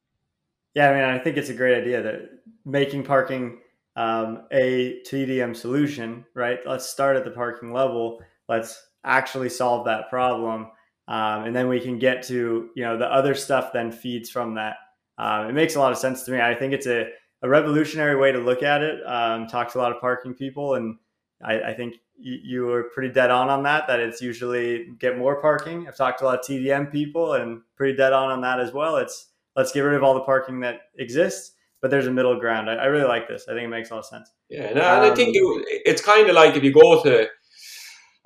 Yeah, 0.76 0.92
I 0.92 0.94
mean, 0.94 1.04
I 1.04 1.18
think 1.18 1.38
it's 1.38 1.50
a 1.50 1.56
great 1.56 1.82
idea 1.82 2.02
that 2.04 2.30
making 2.64 3.04
parking 3.04 3.60
um, 3.96 4.44
a 4.52 5.02
TDM 5.08 5.56
solution, 5.56 6.26
right? 6.36 6.60
Let's 6.66 6.88
start 6.88 7.18
at 7.18 7.26
the 7.26 7.32
parking 7.32 7.74
level. 7.74 8.20
Let's 8.48 8.80
actually 9.04 9.50
solve 9.50 9.86
that 9.86 10.10
problem, 10.10 10.68
um, 11.08 11.46
and 11.46 11.56
then 11.56 11.68
we 11.68 11.80
can 11.80 12.00
get 12.00 12.24
to 12.24 12.70
you 12.76 12.84
know 12.84 12.98
the 12.98 13.06
other 13.06 13.36
stuff. 13.36 13.72
Then 13.74 13.92
feeds 13.92 14.30
from 14.30 14.56
that. 14.56 14.78
Um, 15.18 15.48
it 15.48 15.54
makes 15.54 15.76
a 15.76 15.80
lot 15.80 15.92
of 15.92 15.98
sense 15.98 16.24
to 16.24 16.32
me. 16.32 16.40
I 16.40 16.56
think 16.56 16.74
it's 16.74 16.88
a, 16.88 17.10
a 17.42 17.50
revolutionary 17.50 18.16
way 18.16 18.32
to 18.32 18.40
look 18.40 18.64
at 18.64 18.82
it. 18.82 19.02
Um, 19.06 19.48
to 19.48 19.58
a 19.58 19.80
lot 19.80 19.92
of 19.92 20.00
parking 20.00 20.34
people, 20.34 20.76
and 20.76 20.98
I, 21.44 21.62
I 21.62 21.74
think 21.74 21.96
you, 22.18 22.40
you 22.44 22.66
were 22.66 22.84
pretty 22.94 23.14
dead 23.14 23.32
on 23.32 23.50
on 23.50 23.64
that. 23.64 23.88
That 23.88 24.00
it's 24.00 24.22
usually 24.22 24.88
get 25.00 25.18
more 25.18 25.42
parking. 25.42 25.88
I've 25.88 25.98
talked 25.98 26.20
to 26.20 26.26
a 26.26 26.28
lot 26.28 26.40
of 26.40 26.46
TDM 26.46 26.92
people, 26.92 27.34
and 27.34 27.62
pretty 27.76 27.98
dead 27.98 28.14
on 28.14 28.32
on 28.32 28.42
that 28.42 28.60
as 28.60 28.74
well. 28.74 28.98
It's 28.98 29.28
let's 29.56 29.72
get 29.72 29.82
rid 29.82 29.96
of 29.96 30.04
all 30.04 30.14
the 30.14 30.22
parking 30.22 30.60
that 30.62 30.82
exists 30.98 31.54
but 31.82 31.92
there's 31.92 32.08
a 32.08 32.12
middle 32.12 32.40
ground. 32.40 32.70
I, 32.70 32.76
I, 32.76 32.86
really 32.86 33.08
like 33.08 33.28
this. 33.28 33.46
I 33.48 33.54
think 33.54 33.66
it 33.66 33.70
makes 33.70 33.90
a 33.90 33.96
lot 33.96 34.00
of 34.00 34.06
sense. 34.06 34.32
Yeah, 34.50 34.64
and, 34.64 34.80
um, 34.80 35.12
I 35.12 35.16
think 35.16 35.34
you, 35.34 35.64
it's 35.68 36.02
kind 36.02 36.28
of 36.30 36.36
like 36.36 36.56
if 36.56 36.64
you 36.64 36.74
go 36.74 37.02
to 37.04 37.28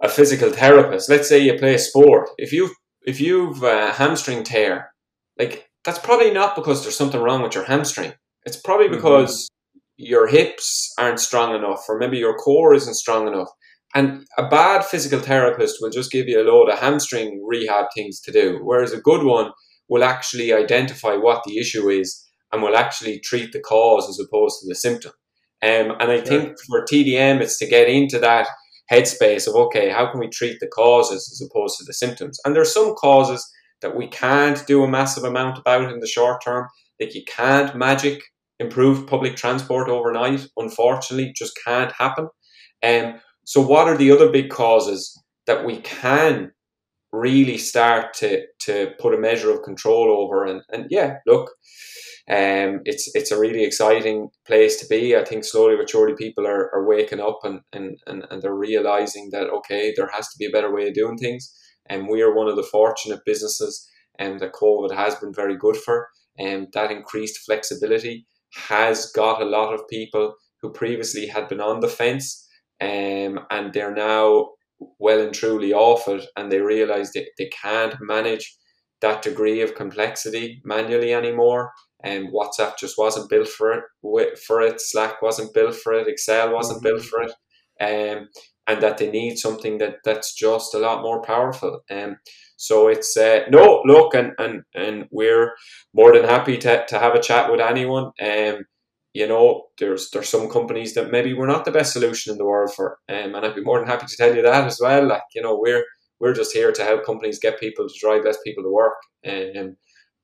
a 0.01 0.10
physical 0.10 0.51
therapist. 0.51 1.10
Let's 1.10 1.29
say 1.29 1.39
you 1.39 1.58
play 1.58 1.75
a 1.75 1.79
sport. 1.79 2.29
If 2.38 2.51
you 2.51 2.73
if 3.06 3.19
you've 3.19 3.63
a 3.63 3.91
hamstring 3.91 4.43
tear, 4.43 4.93
like 5.38 5.69
that's 5.84 5.99
probably 5.99 6.32
not 6.32 6.56
because 6.56 6.82
there's 6.82 6.97
something 6.97 7.21
wrong 7.21 7.41
with 7.41 7.56
your 7.56 7.65
hamstring. 7.65 8.13
It's 8.45 8.58
probably 8.58 8.88
mm-hmm. 8.88 8.95
because 8.95 9.43
mm-hmm. 9.43 9.79
your 9.97 10.27
hips 10.27 10.93
aren't 10.97 11.19
strong 11.19 11.56
enough, 11.56 11.84
or 11.88 11.97
maybe 11.97 12.17
your 12.17 12.36
core 12.36 12.73
isn't 12.73 12.95
strong 12.95 13.27
enough. 13.27 13.49
And 13.95 14.25
a 14.38 14.47
bad 14.47 14.84
physical 14.84 15.19
therapist 15.19 15.77
will 15.79 15.91
just 15.91 16.12
give 16.12 16.27
you 16.27 16.41
a 16.41 16.49
load 16.49 16.69
of 16.69 16.79
hamstring 16.79 17.43
rehab 17.45 17.86
things 17.95 18.19
to 18.21 18.32
do, 18.32 18.60
whereas 18.63 18.91
a 18.91 19.01
good 19.01 19.23
one 19.23 19.51
will 19.88 20.03
actually 20.03 20.51
identify 20.51 21.15
what 21.15 21.43
the 21.45 21.60
issue 21.60 21.89
is 21.89 22.25
and 22.51 22.63
will 22.63 22.75
actually 22.75 23.19
treat 23.19 23.51
the 23.51 23.60
cause 23.60 24.10
as 24.10 24.19
opposed 24.19 24.60
to 24.60 24.67
the 24.67 24.75
symptom. 24.75 25.12
Um, 25.62 25.95
and 25.99 26.12
I 26.12 26.17
sure. 26.17 26.25
think 26.25 26.58
for 26.67 26.86
TDM, 26.86 27.41
it's 27.41 27.58
to 27.60 27.67
get 27.67 27.88
into 27.88 28.19
that 28.19 28.47
headspace 28.91 29.48
of 29.48 29.56
okay, 29.56 29.89
how 29.89 30.10
can 30.10 30.19
we 30.19 30.30
treat 30.30 30.60
the 30.60 30.67
causes 30.67 31.30
as 31.32 31.48
opposed 31.48 31.78
to 31.78 31.86
the 31.86 31.93
symptoms? 31.93 32.39
And 32.46 32.56
there's 32.56 32.74
some 32.74 32.96
causes 32.96 33.48
that 33.82 33.96
we 33.96 34.08
can't 34.08 34.65
do 34.65 34.84
a 34.84 34.88
massive 34.88 35.24
amount 35.24 35.58
about 35.58 35.91
in 35.91 36.00
the 36.00 36.08
short 36.08 36.43
term. 36.43 36.67
Like 37.00 37.15
you 37.15 37.24
can't 37.26 37.76
magic 37.76 38.24
improve 38.60 39.08
public 39.08 39.36
transport 39.36 39.89
overnight. 39.89 40.48
Unfortunately, 40.58 41.34
just 41.36 41.58
can't 41.65 41.91
happen. 41.91 42.30
Um, 42.82 43.19
so 43.46 43.62
what 43.62 43.88
are 43.88 43.98
the 43.98 44.12
other 44.12 44.30
big 44.30 44.50
causes 44.50 45.22
that 45.48 45.65
we 45.65 45.78
can 45.82 46.52
really 47.13 47.58
start 47.58 48.13
to 48.15 48.45
to 48.60 48.91
put 48.99 49.13
a 49.13 49.17
measure 49.17 49.52
of 49.52 49.63
control 49.63 50.10
over? 50.10 50.43
And 50.43 50.62
and 50.69 50.88
yeah, 50.89 51.17
look, 51.26 51.52
um, 52.30 52.82
it's 52.84 53.10
it's 53.15 53.32
a 53.32 53.39
really 53.39 53.63
exciting 53.63 54.30
place 54.45 54.78
to 54.82 54.88
be. 54.88 55.15
I 55.15 55.23
think 55.23 55.45
slowly 55.45 55.78
but 55.78 55.89
surely 55.89 56.15
people 56.15 56.45
are, 56.45 56.73
are 56.73 56.86
waking 56.86 57.21
up 57.21 57.39
and, 57.43 57.62
and, 57.71 57.97
and, 58.08 58.26
and 58.30 58.41
they're 58.41 58.56
realizing 58.56 59.30
that 59.32 59.49
okay, 59.49 59.93
there 59.95 60.10
has 60.13 60.28
to 60.30 60.38
be 60.38 60.45
a 60.45 60.52
better 60.52 60.73
way 60.73 60.89
of 60.89 60.93
doing 60.93 61.17
things. 61.17 61.54
And 61.86 62.08
we 62.08 62.21
are 62.21 62.34
one 62.34 62.47
of 62.47 62.56
the 62.56 62.63
fortunate 62.63 63.21
businesses 63.26 63.89
and 64.19 64.34
um, 64.34 64.38
that 64.39 64.54
COVID 64.54 64.95
has 64.95 65.15
been 65.15 65.34
very 65.34 65.58
good 65.58 65.78
for. 65.78 66.08
And 66.38 66.67
that 66.73 66.91
increased 66.91 67.39
flexibility 67.45 68.26
has 68.69 69.12
got 69.12 69.41
a 69.41 69.45
lot 69.45 69.73
of 69.73 69.88
people 69.88 70.36
who 70.62 70.71
previously 70.71 71.28
had 71.28 71.47
been 71.49 71.60
on 71.60 71.82
the 71.82 71.88
fence 71.89 72.47
um, 72.82 73.39
and 73.49 73.73
they're 73.73 73.93
now 73.93 74.49
well 75.00 75.22
and 75.22 75.34
truly 75.34 75.74
off 75.74 76.08
it 76.08 76.26
and 76.36 76.52
they 76.52 76.60
realize 76.60 77.12
they, 77.12 77.28
they 77.38 77.50
can't 77.62 77.96
manage 78.02 78.56
that 79.02 79.22
degree 79.22 79.62
of 79.62 79.76
complexity 79.76 80.62
manually 80.63 81.13
anymore 81.13 81.72
and 82.04 82.30
WhatsApp 82.30 82.78
just 82.78 82.98
wasn't 82.98 83.30
built 83.30 83.48
for 83.48 83.72
it. 83.72 84.38
For 84.38 84.62
it, 84.62 84.82
Slack 84.82 85.22
wasn't 85.22 85.54
built 85.54 85.76
for 85.76 85.93
it. 85.93 86.08
Excel 86.08 86.54
wasn't 86.54 86.84
mm-hmm. 86.84 86.96
built 86.96 87.06
for 87.06 87.24
it. 87.24 87.32
Um, 87.82 88.28
and 88.67 88.82
that 88.82 88.98
they 88.98 89.10
need 89.10 89.38
something 89.38 89.78
that 89.80 89.96
that's 90.06 90.34
just 90.34 90.74
a 90.74 90.80
lot 90.80 91.02
more 91.02 91.22
powerful. 91.22 91.82
Um, 91.89 92.17
so 92.56 92.88
it's 92.88 93.17
uh, 93.17 93.41
no 93.50 93.82
look, 93.86 94.13
and, 94.13 94.32
and 94.38 94.62
and 94.74 95.06
we're 95.12 95.54
more 95.93 96.13
than 96.13 96.24
happy 96.24 96.58
to, 96.60 96.86
to 96.86 97.00
have 97.00 97.15
a 97.15 97.22
chat 97.22 97.52
with 97.52 97.60
anyone. 97.60 98.12
Um, 98.22 98.65
you 99.13 99.28
know, 99.28 99.67
there's 99.80 100.10
there's 100.12 100.30
some 100.30 100.49
companies 100.49 100.93
that 100.95 101.12
maybe 101.12 101.34
we're 101.34 101.47
not 101.47 101.65
the 101.65 101.71
best 101.71 101.93
solution 101.93 102.32
in 102.32 102.38
the 102.38 102.45
world 102.45 102.73
for, 102.73 102.97
um, 103.10 103.36
and 103.36 103.45
I'd 103.45 103.56
be 103.56 103.63
more 103.63 103.80
than 103.80 103.88
happy 103.88 104.08
to 104.08 104.17
tell 104.17 104.36
you 104.36 104.41
that 104.41 104.65
as 104.65 104.80
well. 104.82 105.08
Like 105.08 105.23
you 105.36 105.41
know, 105.41 105.58
we're 105.60 105.84
we're 106.19 106.34
just 106.34 106.54
here 106.54 106.71
to 106.71 106.84
help 106.84 107.06
companies 107.06 107.39
get 107.39 107.60
people 107.60 107.88
to 107.88 107.99
drive 107.99 108.23
less 108.26 108.38
people 108.43 108.63
to 108.63 108.71
work, 108.71 108.95
and 109.23 109.58
um, 109.58 109.78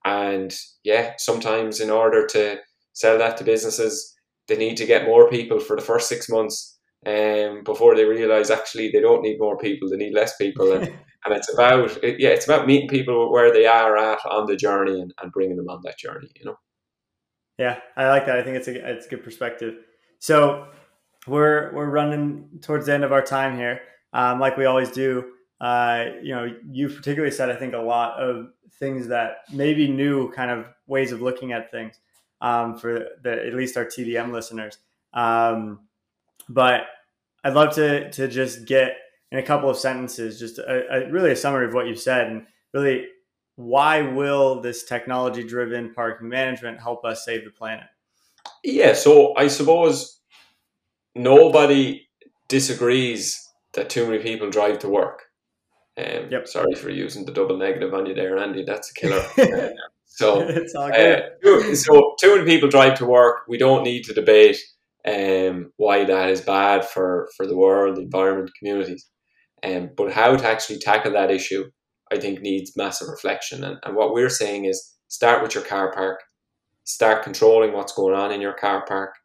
and 0.06 0.56
yeah, 0.84 1.14
sometimes 1.18 1.80
in 1.80 1.90
order 1.90 2.26
to 2.28 2.58
sell 2.94 3.18
that 3.18 3.38
to 3.38 3.44
businesses, 3.44 4.16
they 4.48 4.58
need 4.58 4.78
to 4.78 4.86
get 4.86 5.06
more 5.06 5.30
people 5.30 5.60
for 5.60 5.76
the 5.76 5.82
first 5.82 6.10
six 6.10 6.28
months 6.30 6.78
um, 7.06 7.64
before 7.64 7.96
they 7.96 8.06
realize 8.06 8.50
actually 8.50 8.90
they 8.90 9.00
don't 9.02 9.22
need 9.22 9.40
more 9.40 9.58
people, 9.58 9.90
they 9.90 9.98
need 9.98 10.14
less 10.14 10.36
people. 10.38 10.74
And, 10.74 10.88
and 11.26 11.36
it's 11.36 11.52
about, 11.54 12.04
it, 12.04 12.20
yeah, 12.20 12.30
it's 12.30 12.46
about 12.46 12.68
meeting 12.68 12.90
people 12.90 13.32
where 13.32 13.54
they 13.54 13.66
are 13.66 13.98
at 13.98 14.20
on 14.26 14.48
the 14.48 14.56
journey 14.56 15.00
and, 15.00 15.14
and 15.22 15.32
bringing 15.32 15.58
them 15.58 15.70
on 15.70 15.82
that 15.84 15.98
journey, 15.98 16.30
you 16.36 16.46
know? 16.46 16.56
Yeah, 17.60 17.80
I 17.98 18.08
like 18.08 18.26
that. 18.26 18.38
I 18.40 18.44
think 18.44 18.56
it's 18.56 18.70
a, 18.70 18.90
it's 18.90 19.06
a 19.06 19.10
good 19.10 19.24
perspective. 19.24 19.76
So 20.20 20.68
we're, 21.28 21.74
we're 21.74 21.90
running 21.90 22.48
towards 22.62 22.86
the 22.86 22.94
end 22.94 23.04
of 23.04 23.12
our 23.12 23.22
time 23.22 23.58
here. 23.58 23.82
Um, 24.14 24.40
like 24.40 24.56
we 24.56 24.66
always 24.66 24.90
do, 24.90 25.34
uh, 25.60 26.06
you 26.24 26.34
know, 26.34 26.56
you 26.72 26.88
particularly 26.88 27.36
said, 27.36 27.50
I 27.50 27.56
think, 27.56 27.74
a 27.74 27.80
lot 27.80 28.18
of 28.18 28.54
things 28.80 29.08
that 29.10 29.40
maybe 29.54 29.90
new 29.90 30.32
kind 30.32 30.50
of 30.50 30.68
ways 30.88 31.12
of 31.12 31.22
looking 31.22 31.52
at 31.52 31.70
things 31.70 32.00
um, 32.40 32.78
for 32.78 33.08
the, 33.24 33.46
at 33.46 33.54
least 33.54 33.76
our 33.76 33.86
TDM 33.86 34.32
listeners. 34.32 34.78
Um, 35.14 35.82
but 36.48 36.84
I'd 37.44 37.54
love 37.54 37.76
to 37.76 38.10
to 38.12 38.28
just 38.28 38.66
get 38.66 38.96
in 39.32 39.40
a 39.40 39.44
couple 39.44 39.70
of 39.70 39.78
sentences, 39.78 40.40
just 40.40 40.60
a, 40.60 41.08
a, 41.08 41.12
really 41.12 41.32
a 41.32 41.36
summary 41.36 41.66
of 41.68 41.74
what 41.74 41.88
you 41.88 41.96
said, 41.96 42.28
and 42.28 42.46
really 42.74 43.08
why 43.60 44.02
will 44.02 44.62
this 44.62 44.86
technology 44.86 45.44
driven 45.44 45.94
parking 45.94 46.30
management 46.30 46.80
help 46.80 47.04
us 47.04 47.26
save 47.26 47.44
the 47.44 47.52
planet? 47.52 47.88
Yeah, 48.64 48.94
so 48.94 49.36
I 49.36 49.50
suppose 49.50 50.22
nobody 51.14 52.08
disagrees 52.48 53.38
that 53.74 53.90
too 53.90 54.08
many 54.08 54.24
people 54.24 54.50
drive 54.50 54.80
to 54.80 54.88
work. 54.88 55.24
Um, 55.98 56.30
yep. 56.32 56.48
Sorry 56.48 56.74
for 56.74 56.90
using 56.90 57.26
the 57.26 57.34
double 57.34 57.58
negative 57.58 57.94
on 57.94 58.06
you 58.06 58.14
there, 58.14 58.38
Andy. 58.38 58.64
That's 58.64 58.92
a 58.92 58.94
killer. 58.94 59.26
so, 60.06 60.40
it's 60.48 60.74
all 60.74 60.90
good. 60.90 61.24
Uh, 61.46 61.76
so 61.76 62.16
too 62.18 62.38
many 62.38 62.50
people 62.50 62.70
drive 62.70 62.98
to 63.00 63.06
work. 63.06 63.40
We 63.50 63.58
don't 63.58 63.84
need 63.84 64.06
to 64.06 64.14
debate 64.14 64.58
um, 65.06 65.74
why 65.76 66.06
that 66.06 66.30
is 66.30 66.40
bad 66.40 66.86
for, 66.86 67.28
for 67.36 67.46
the 67.46 67.58
world, 67.58 67.98
the 67.98 68.04
environment, 68.04 68.52
communities. 68.58 69.06
Um, 69.66 69.90
but 69.98 70.14
how 70.14 70.38
to 70.38 70.48
actually 70.48 70.80
tackle 70.80 71.12
that 71.12 71.30
issue, 71.30 71.70
I 72.12 72.20
think, 72.20 72.42
needs 72.42 72.76
massive 72.76 73.08
reflection. 73.08 73.64
And, 73.64 73.78
and 73.84 73.96
what 73.96 74.14
we're 74.14 74.30
saying 74.30 74.66
is 74.66 74.96
start 75.08 75.42
with 75.42 75.56
your 75.56 75.64
car 75.64 75.92
park, 75.92 76.22
start 76.84 77.24
controlling 77.24 77.74
what's 77.74 77.94
going 77.94 78.16
on 78.16 78.32
in 78.32 78.42
your 78.42 78.54
car 78.54 78.86
park, 78.86 79.16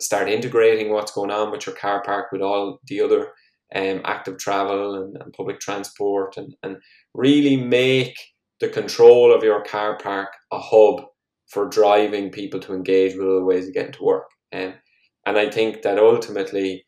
start 0.00 0.28
integrating 0.28 0.90
what's 0.90 1.12
going 1.12 1.30
on 1.30 1.50
with 1.50 1.66
your 1.66 1.74
car 1.76 2.02
park 2.02 2.32
with 2.32 2.42
all 2.42 2.80
the 2.86 3.00
other 3.00 3.32
um, 3.74 4.00
active 4.04 4.38
travel 4.38 4.94
and, 4.94 5.16
and 5.16 5.32
public 5.32 5.58
transport, 5.60 6.36
and, 6.36 6.54
and 6.62 6.76
really 7.14 7.56
make 7.56 8.16
the 8.60 8.68
control 8.68 9.34
of 9.34 9.42
your 9.42 9.62
car 9.62 9.98
park 9.98 10.28
a 10.52 10.58
hub 10.58 11.04
for 11.48 11.68
driving 11.68 12.30
people 12.30 12.60
to 12.60 12.74
engage 12.74 13.14
with 13.14 13.26
other 13.26 13.44
ways 13.44 13.68
of 13.68 13.74
getting 13.74 13.92
to 13.92 14.04
work. 14.04 14.28
Um, 14.52 14.74
and 15.26 15.38
I 15.38 15.50
think 15.50 15.82
that 15.82 15.98
ultimately 15.98 16.86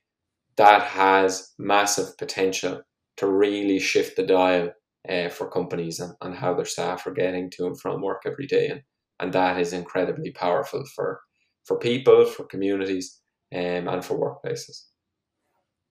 that 0.57 0.83
has 0.83 1.53
massive 1.59 2.17
potential 2.19 2.83
to 3.17 3.27
really 3.27 3.79
shift 3.79 4.17
the 4.17 4.27
dial 4.27 4.71
uh, 5.09 5.29
for 5.29 5.51
companies 5.51 6.01
and, 6.01 6.13
and 6.21 6.35
how 6.35 6.55
their 6.55 6.65
staff 6.65 7.07
are 7.07 7.13
getting 7.13 7.51
to 7.51 7.67
and 7.67 7.81
from 7.81 8.03
work 8.03 8.23
every 8.27 8.47
day. 8.47 8.69
And, 8.69 8.83
and 9.21 9.33
that 9.33 9.59
is 9.61 9.73
incredibly 9.73 10.31
powerful 10.31 10.85
for, 10.95 11.21
for 11.65 11.79
people, 11.79 12.25
for 12.27 12.45
communities, 12.45 13.21
um, 13.55 13.89
and 13.89 14.05
for 14.05 14.19
workplaces. 14.19 14.85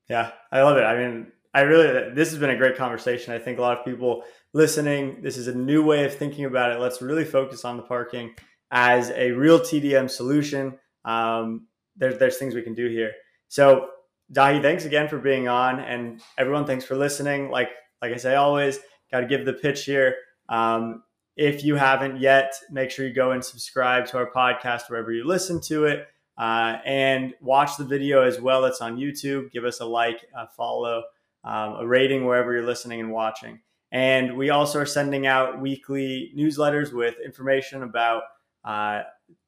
Yeah, 0.10 0.32
I 0.52 0.62
love 0.62 0.78
it. 0.78 0.84
I 0.84 0.98
mean, 0.98 1.28
I 1.54 1.62
really, 1.62 2.14
this 2.14 2.30
has 2.30 2.40
been 2.40 2.52
a 2.52 2.58
great 2.58 2.78
conversation. 2.78 3.34
I 3.34 3.40
think 3.40 3.58
a 3.58 3.62
lot 3.62 3.78
of 3.80 3.86
people 3.86 4.24
listening, 4.54 5.22
this 5.24 5.38
is 5.38 5.48
a 5.48 5.56
new 5.56 5.84
way 5.84 6.06
of 6.06 6.14
thinking 6.16 6.46
about 6.46 6.72
it. 6.72 6.80
Let's 6.80 7.02
really 7.02 7.26
focus 7.26 7.66
on 7.66 7.78
the 7.78 7.84
parking 7.84 8.36
as 8.72 9.10
a 9.12 9.32
real 9.32 9.60
TDM 9.60 10.10
solution. 10.10 10.78
Um, 11.04 11.68
there's, 11.96 12.20
there's 12.20 12.38
things 12.38 12.54
we 12.54 12.62
can 12.62 12.76
do 12.76 12.88
here. 12.88 13.12
So, 13.48 13.88
Daithí, 14.34 14.62
thanks 14.62 14.86
again 14.86 15.08
for 15.08 15.20
being 15.20 15.48
on, 15.48 15.80
and 15.80 16.22
everyone, 16.38 16.66
thanks 16.66 16.86
for 16.86 16.96
listening. 16.96 17.50
Like, 17.50 17.70
like 18.02 18.12
I 18.12 18.18
say 18.18 18.36
always, 18.36 18.80
got 19.12 19.22
to 19.22 19.28
give 19.28 19.46
the 19.46 19.54
pitch 19.54 19.86
here. 19.86 20.16
Um, 20.50 21.04
if 21.36 21.64
you 21.64 21.76
haven't 21.76 22.20
yet, 22.20 22.54
make 22.72 22.90
sure 22.90 23.08
you 23.08 23.14
go 23.14 23.32
and 23.32 23.44
subscribe 23.44 24.08
to 24.08 24.18
our 24.18 24.32
podcast 24.32 24.90
wherever 24.90 25.12
you 25.12 25.24
listen 25.26 25.62
to 25.62 25.86
it, 25.86 26.08
uh, 26.38 26.78
and 26.86 27.34
watch 27.42 27.78
the 27.78 27.86
video 27.86 28.24
as 28.24 28.42
well. 28.42 28.66
It's 28.66 28.82
on 28.82 28.98
YouTube. 28.98 29.52
Give 29.52 29.64
us 29.64 29.80
a 29.80 29.86
like, 29.86 30.26
a 30.36 30.48
follow, 30.48 31.04
um, 31.44 31.76
a 31.76 31.88
rating 31.88 32.26
wherever 32.26 32.54
you're 32.54 32.66
listening 32.66 33.00
and 33.00 33.12
watching. 33.12 33.60
And 33.92 34.36
we 34.36 34.50
also 34.50 34.80
are 34.80 34.86
sending 34.86 35.28
out 35.28 35.62
weekly 35.62 36.32
newsletters 36.36 36.92
with 36.92 37.16
information 37.24 37.84
about 37.84 38.24
uh, 38.66 39.04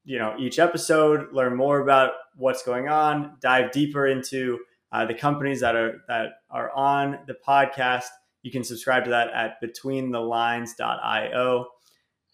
you 0.06 0.18
know 0.18 0.36
each 0.40 0.60
episode, 0.60 1.34
learn 1.34 1.56
more 1.56 1.82
about 1.82 2.12
what's 2.36 2.64
going 2.64 2.88
on, 2.88 3.38
dive 3.42 3.72
deeper 3.72 4.08
into 4.08 4.60
uh, 4.92 5.06
the 5.06 5.14
companies 5.14 5.60
that 5.60 5.76
are 5.76 6.02
that 6.08 6.30
are 6.50 6.72
on 6.72 7.20
the 7.28 7.36
podcast. 7.48 8.08
You 8.44 8.52
can 8.52 8.64
subscribe 8.64 9.04
to 9.06 9.10
that 9.10 9.32
at 9.34 9.62
betweenthelines.io. 9.62 11.68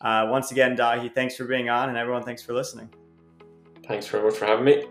Uh, 0.01 0.27
once 0.29 0.51
again, 0.51 0.75
Daithí, 0.75 1.13
thanks 1.13 1.35
for 1.35 1.45
being 1.45 1.69
on, 1.69 1.89
and 1.89 1.97
everyone, 1.97 2.23
thanks 2.23 2.43
for 2.43 2.53
listening. 2.53 2.89
Thanks 3.87 4.07
very 4.07 4.23
much 4.23 4.35
for 4.35 4.45
having 4.45 4.65
me. 4.65 4.85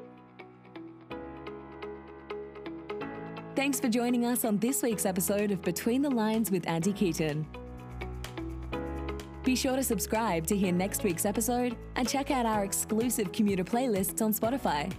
Thanks 3.54 3.78
for 3.78 3.88
joining 3.88 4.24
us 4.24 4.44
on 4.44 4.58
this 4.58 4.82
week's 4.82 5.06
episode 5.06 5.52
of 5.52 5.62
Between 5.62 6.02
the 6.02 6.10
Lines 6.10 6.50
with 6.50 6.66
Andy 6.66 6.92
Keaton. 6.92 7.46
Be 9.44 9.54
sure 9.54 9.76
to 9.76 9.82
subscribe 9.82 10.46
to 10.48 10.56
hear 10.56 10.72
next 10.72 11.04
week's 11.04 11.26
episode 11.26 11.76
and 11.96 12.08
check 12.08 12.30
out 12.30 12.46
our 12.46 12.64
exclusive 12.64 13.30
commuter 13.30 13.62
playlists 13.62 14.22
on 14.22 14.32
Spotify. 14.32 14.90